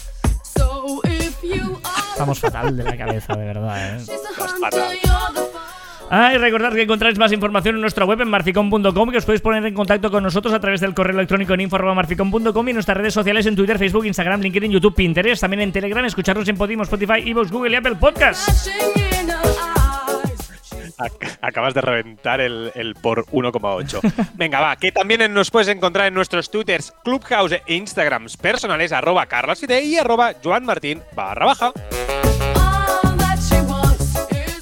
[2.12, 3.96] Estamos fatal de la cabeza, de verdad.
[3.96, 4.04] ¿eh?
[6.16, 9.40] Ah, y recordad que encontráis más información en nuestra web en marficom.com, que os podéis
[9.40, 12.96] poner en contacto con nosotros a través del correo electrónico en info.marficom.com y en nuestras
[12.96, 16.84] redes sociales en Twitter, Facebook, Instagram, LinkedIn, YouTube, Pinterest, también en Telegram, escucharnos en Podimo,
[16.84, 18.70] Spotify, Evox, Google y Apple Podcasts.
[21.40, 24.28] Acabas de reventar el, por 1,8.
[24.34, 29.26] Venga, va, que también nos puedes encontrar en nuestros twitters, Clubhouse e Instagrams personales, arroba
[29.82, 31.72] y arroba joanmartin barra baja.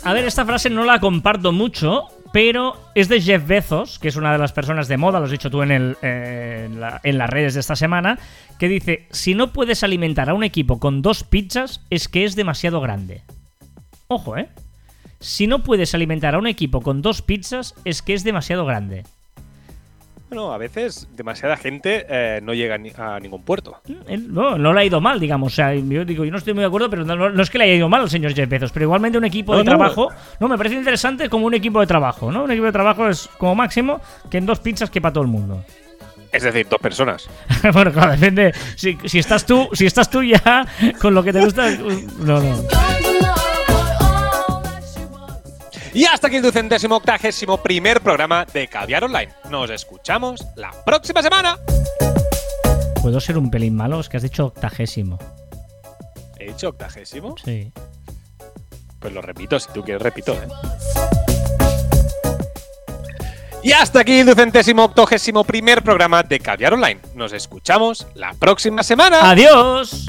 [0.04, 4.16] A ver, esta frase no la comparto mucho, pero es de Jeff Bezos, que es
[4.16, 6.68] una de las personas de moda, lo has dicho tú en, el, eh,
[7.04, 8.18] en, las redes de esta semana,
[8.58, 12.34] que dice, si no puedes alimentar a un equipo con dos pizzas, es que es
[12.34, 13.22] demasiado grande.
[14.08, 14.48] Ojo, ¿eh?
[15.20, 19.04] Si no puedes alimentar a un equipo con dos pizzas, es que es demasiado grande.
[20.32, 23.82] Bueno, a veces demasiada gente eh, no llega a ningún puerto.
[24.08, 25.52] No, no le ha ido mal, digamos.
[25.52, 27.64] O sea, yo digo, yo no estoy muy de acuerdo, pero no, es que le
[27.64, 30.08] haya ido mal al señor Jeff Bezos, pero igualmente un equipo de trabajo.
[30.40, 32.44] No, me parece interesante como un equipo de trabajo, ¿no?
[32.44, 35.62] Un equipo de trabajo es como máximo que en dos pizzas quepa todo el mundo.
[36.32, 37.28] Es decir, dos personas.
[37.74, 38.54] bueno, claro, depende.
[38.74, 40.66] Si, si, estás tú, si estás tú ya
[40.98, 41.72] con lo que te gusta.
[42.20, 43.31] No, no.
[45.94, 49.30] Y hasta aquí el ducentésimo octagésimo primer programa de Caviar Online.
[49.50, 51.58] Nos escuchamos la próxima semana.
[53.02, 54.00] ¿Puedo ser un pelín malo?
[54.00, 55.18] Es que has dicho octagésimo.
[56.38, 57.34] ¿He dicho octagésimo?
[57.44, 57.70] Sí.
[58.98, 60.48] Pues lo repito, si tú quieres, repito, ¿eh?
[63.62, 67.00] Y hasta aquí el ducentésimo octogésimo primer programa de Caviar Online.
[67.14, 69.30] Nos escuchamos la próxima semana.
[69.30, 70.06] ¡Adiós!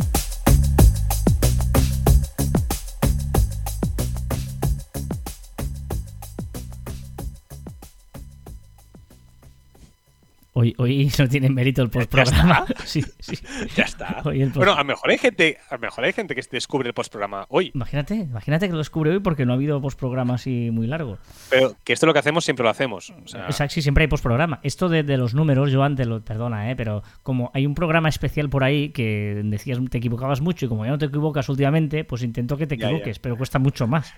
[10.55, 12.65] Hoy, hoy no tiene mérito el postprograma.
[12.85, 13.37] sí, sí.
[13.75, 14.21] Ya está.
[14.23, 17.71] Bueno, a lo mejor hay gente, a mejor hay gente que descubre el postprograma hoy.
[17.73, 21.17] Imagínate, imagínate que lo descubre hoy porque no ha habido postprograma así muy largo.
[21.49, 23.11] Pero que esto lo que hacemos siempre lo hacemos.
[23.33, 24.59] Exacto, sí, siempre hay postprograma.
[24.63, 26.75] Esto de, los números, yo antes lo perdona, ¿eh?
[26.75, 30.85] pero como hay un programa especial por ahí que decías te equivocabas mucho y como
[30.85, 34.13] ya no te equivocas últimamente, pues intento que te equivoques, pero cuesta mucho más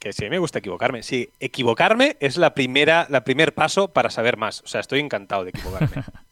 [0.00, 1.04] que sí me gusta equivocarme.
[1.04, 4.62] Sí, equivocarme es la primera, la primer paso para saber más.
[4.62, 6.02] O sea, estoy encantado de equivocarme.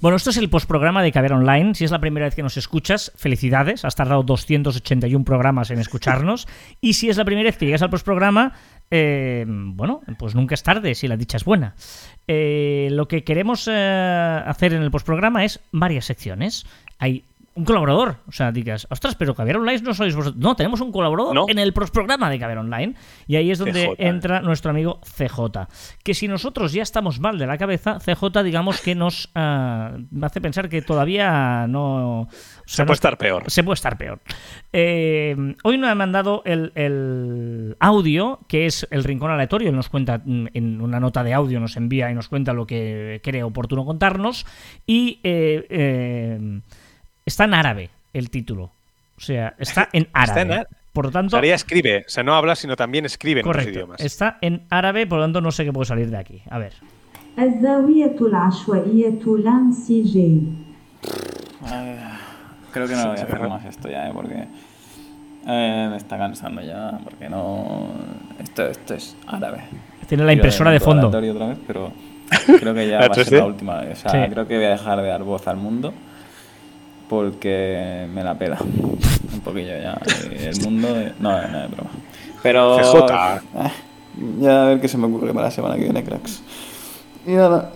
[0.00, 1.74] Bueno, esto es el postprograma de Caber Online.
[1.74, 3.84] Si es la primera vez que nos escuchas, felicidades.
[3.84, 6.46] Has tardado 281 programas en escucharnos.
[6.80, 8.52] y si es la primera vez que llegas al postprograma,
[8.90, 11.74] eh, bueno, pues nunca es tarde si la dicha es buena.
[12.26, 16.66] Eh, lo que queremos eh, hacer en el postprograma es varias secciones.
[16.98, 18.16] Hay un colaborador.
[18.26, 20.42] O sea, digas, ostras, pero Caber Online no sois vosotros.
[20.42, 22.94] No, tenemos un colaborador en el programa de Caber Online.
[23.26, 25.68] Y ahí es donde entra nuestro amigo CJ.
[26.02, 30.40] Que si nosotros ya estamos mal de la cabeza, CJ, digamos que nos uh, hace
[30.40, 32.28] pensar que todavía no.
[32.66, 33.44] se puede estar peor.
[33.46, 34.20] Se puede estar peor.
[34.72, 39.70] Eh, hoy nos ha mandado el, audio, que es el rincón aleatorio.
[39.70, 42.66] Él nos cuenta mm, en una nota de audio, nos envía y nos cuenta lo
[42.66, 44.44] que cree oportuno contarnos.
[44.86, 45.20] Y.
[45.22, 46.60] Eh, eh,
[47.26, 48.70] Está en árabe el título.
[49.16, 50.66] O sea, está en árabe.
[50.92, 51.36] Por lo tanto.
[51.36, 52.04] Sería escribe.
[52.06, 54.00] O sea, no habla, sino también escribe en correcto, idiomas.
[54.00, 56.42] Está en árabe, por lo tanto, no sé qué puede salir de aquí.
[56.48, 56.72] A ver.
[62.70, 64.12] creo que no voy a hacer más esto ya, ¿eh?
[64.14, 64.46] porque
[65.46, 67.88] eh, me está cansando ya, porque no.
[68.38, 69.64] Esto, esto es árabe.
[70.06, 71.08] Tiene la impresora de fondo.
[71.08, 71.92] Otra vez, pero
[72.60, 73.80] creo que ya va a ser la última.
[73.80, 75.92] O sea, creo que voy a dejar de dar voz al mundo
[77.08, 78.58] porque me la pela.
[78.60, 80.00] Un poquillo ya.
[80.38, 80.88] El mundo.
[81.20, 81.90] No, no es broma.
[82.42, 82.78] Pero.
[82.78, 83.12] CJ.
[83.12, 83.40] ah,
[84.40, 86.42] ya a ver qué se me ocurre para la semana que viene, cracks.
[87.26, 87.72] Y nada.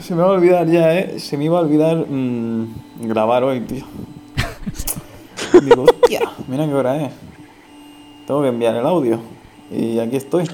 [0.00, 1.18] Se me va a olvidar ya, ¿eh?
[1.18, 3.84] Se me iba a olvidar mm, grabar hoy, tío.
[5.62, 7.12] Digo, hostia, mira qué hora es.
[8.26, 9.20] Tengo que enviar el audio.
[9.70, 10.44] Y aquí estoy.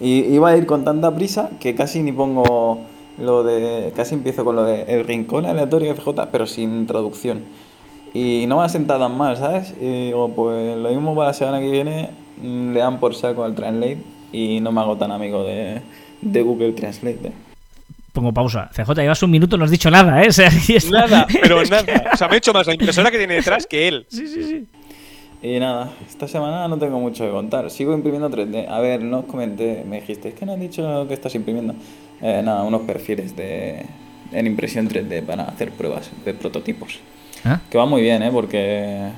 [0.00, 2.80] Y iba a ir con tanta prisa que casi ni pongo
[3.18, 3.92] lo de.
[3.94, 7.42] Casi empiezo con lo de el rincón aleatorio FJ, pero sin traducción.
[8.14, 9.74] Y no me ha sentado tan mal, ¿sabes?
[9.80, 12.10] Y digo, pues lo mismo para la semana que viene
[12.42, 13.98] mm, le dan por saco al Translate
[14.32, 15.80] y no me hago tan amigo de,
[16.20, 17.28] de Google Translate.
[17.28, 17.32] ¿eh?
[18.12, 18.68] Pongo pausa.
[18.74, 20.26] CJ, llevas un minuto, no has dicho nada, ¿eh?
[20.28, 22.10] O sea, y es- Nada, pero nada.
[22.12, 24.04] O sea, me he hecho más la impresora que tiene detrás que él.
[24.10, 24.66] Sí, sí, sí.
[25.44, 27.70] Y nada, esta semana no tengo mucho que contar.
[27.70, 28.68] Sigo imprimiendo 3D.
[28.68, 31.74] A ver, no os comenté, me dijiste, es que no has dicho que estás imprimiendo.
[32.22, 33.84] Eh, nada, unos perfiles de,
[34.30, 37.00] en impresión 3D para hacer pruebas de prototipos.
[37.44, 37.60] ¿Ah?
[37.68, 38.30] Que va muy bien, ¿eh?
[38.32, 39.08] Porque,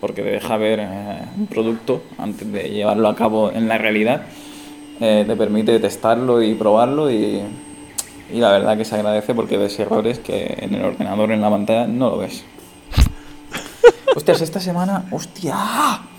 [0.00, 4.22] porque te deja ver eh, un producto antes de llevarlo a cabo en la realidad.
[5.00, 7.40] Eh, te permite testarlo y probarlo y,
[8.32, 11.50] y la verdad que se agradece porque ves errores que en el ordenador, en la
[11.50, 12.44] pantalla, no lo ves.
[14.14, 15.06] Hostias, esta semana.
[15.10, 16.13] ¡Hostia!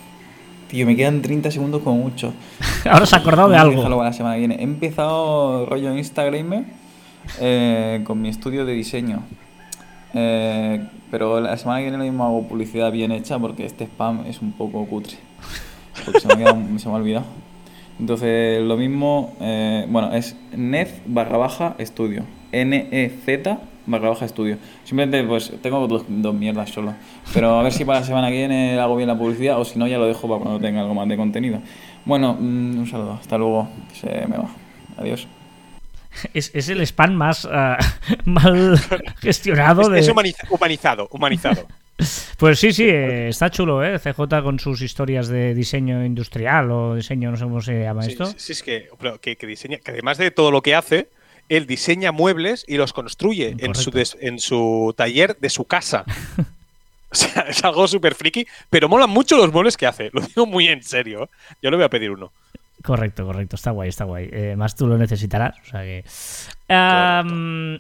[0.68, 2.34] Tío, me quedan 30 segundos como mucho.
[2.89, 3.84] Ahora se ha acordado de algo.
[3.84, 4.55] para la semana que viene.
[4.55, 6.66] He empezado rollo Instagram
[7.39, 9.24] eh, con mi estudio de diseño.
[10.13, 14.26] Eh, pero la semana que viene lo mismo hago publicidad bien hecha porque este spam
[14.28, 15.18] es un poco cutre.
[16.03, 17.26] Porque se me se me ha olvidado.
[17.99, 22.23] Entonces, lo mismo, eh, bueno, es nez barra baja estudio.
[22.51, 24.57] N-E-Z barra baja estudio.
[24.83, 26.93] Simplemente, pues, tengo dos, dos mierdas solo.
[27.33, 29.79] Pero a ver si para la semana que viene hago bien la publicidad o si
[29.79, 31.59] no, ya lo dejo para cuando tenga algo más de contenido.
[32.03, 33.13] Bueno, mm, un saludo.
[33.13, 33.67] Hasta luego.
[33.93, 34.49] Se me va.
[34.97, 35.27] Adiós.
[36.33, 37.77] Es, es el spam más ah,
[38.25, 38.79] mal
[39.21, 39.99] gestionado Es, de.
[39.99, 41.65] es humaniza- humanizado, humanizado.
[42.37, 43.97] Pues sí, sí, eh, está chulo, ¿eh?
[43.99, 48.11] CJ con sus historias de diseño industrial o diseño, no sé cómo se llama Sí,
[48.11, 48.25] esto.
[48.37, 51.07] sí, es que, pero que, que diseña, que además de todo lo que hace,
[51.47, 56.03] él diseña muebles y los construye en su, des- en su taller de su casa.
[57.11, 60.09] O sea, es algo súper friki, pero molan mucho los muebles que hace.
[60.11, 61.29] Lo digo muy en serio.
[61.61, 62.33] Yo le voy a pedir uno.
[62.86, 64.29] Correcto, correcto, está guay, está guay.
[64.31, 66.03] Eh, más tú lo necesitarás, o sea que...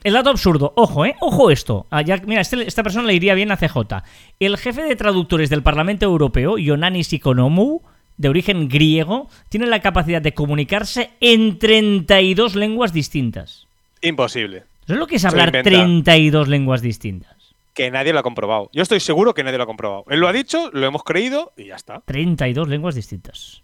[0.03, 1.15] El dato absurdo, ojo, ¿eh?
[1.21, 1.85] Ojo esto.
[1.91, 4.03] Ah, ya- mira, este- esta persona le iría bien a CJ.
[4.39, 7.81] El jefe de traductores del Parlamento Europeo, Ioannis Ikonomou,
[8.17, 13.67] de origen griego, tiene la capacidad de comunicarse en 32 lenguas distintas.
[14.01, 14.63] Imposible.
[14.85, 15.69] ¿Eso es lo que es hablar inventa.
[15.69, 17.35] 32 lenguas distintas?
[17.73, 18.69] Que nadie lo ha comprobado.
[18.71, 20.05] Yo estoy seguro que nadie lo ha comprobado.
[20.09, 22.01] Él lo ha dicho, lo hemos creído y ya está.
[22.05, 23.61] 32 lenguas distintas.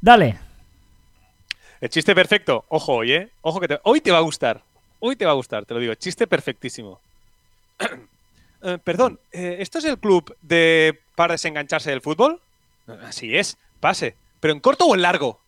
[0.00, 0.36] Dale.
[1.80, 2.64] El chiste perfecto.
[2.68, 3.28] Ojo hoy, ¿eh?
[3.42, 4.62] Ojo que te- hoy te va a gustar.
[5.00, 5.94] Hoy te va a gustar, te lo digo.
[5.94, 7.00] Chiste perfectísimo.
[8.60, 12.40] Eh, perdón, eh, ¿esto es el club de para desengancharse del fútbol?
[13.04, 14.16] Así es, pase.
[14.40, 15.38] ¿Pero en corto o en largo?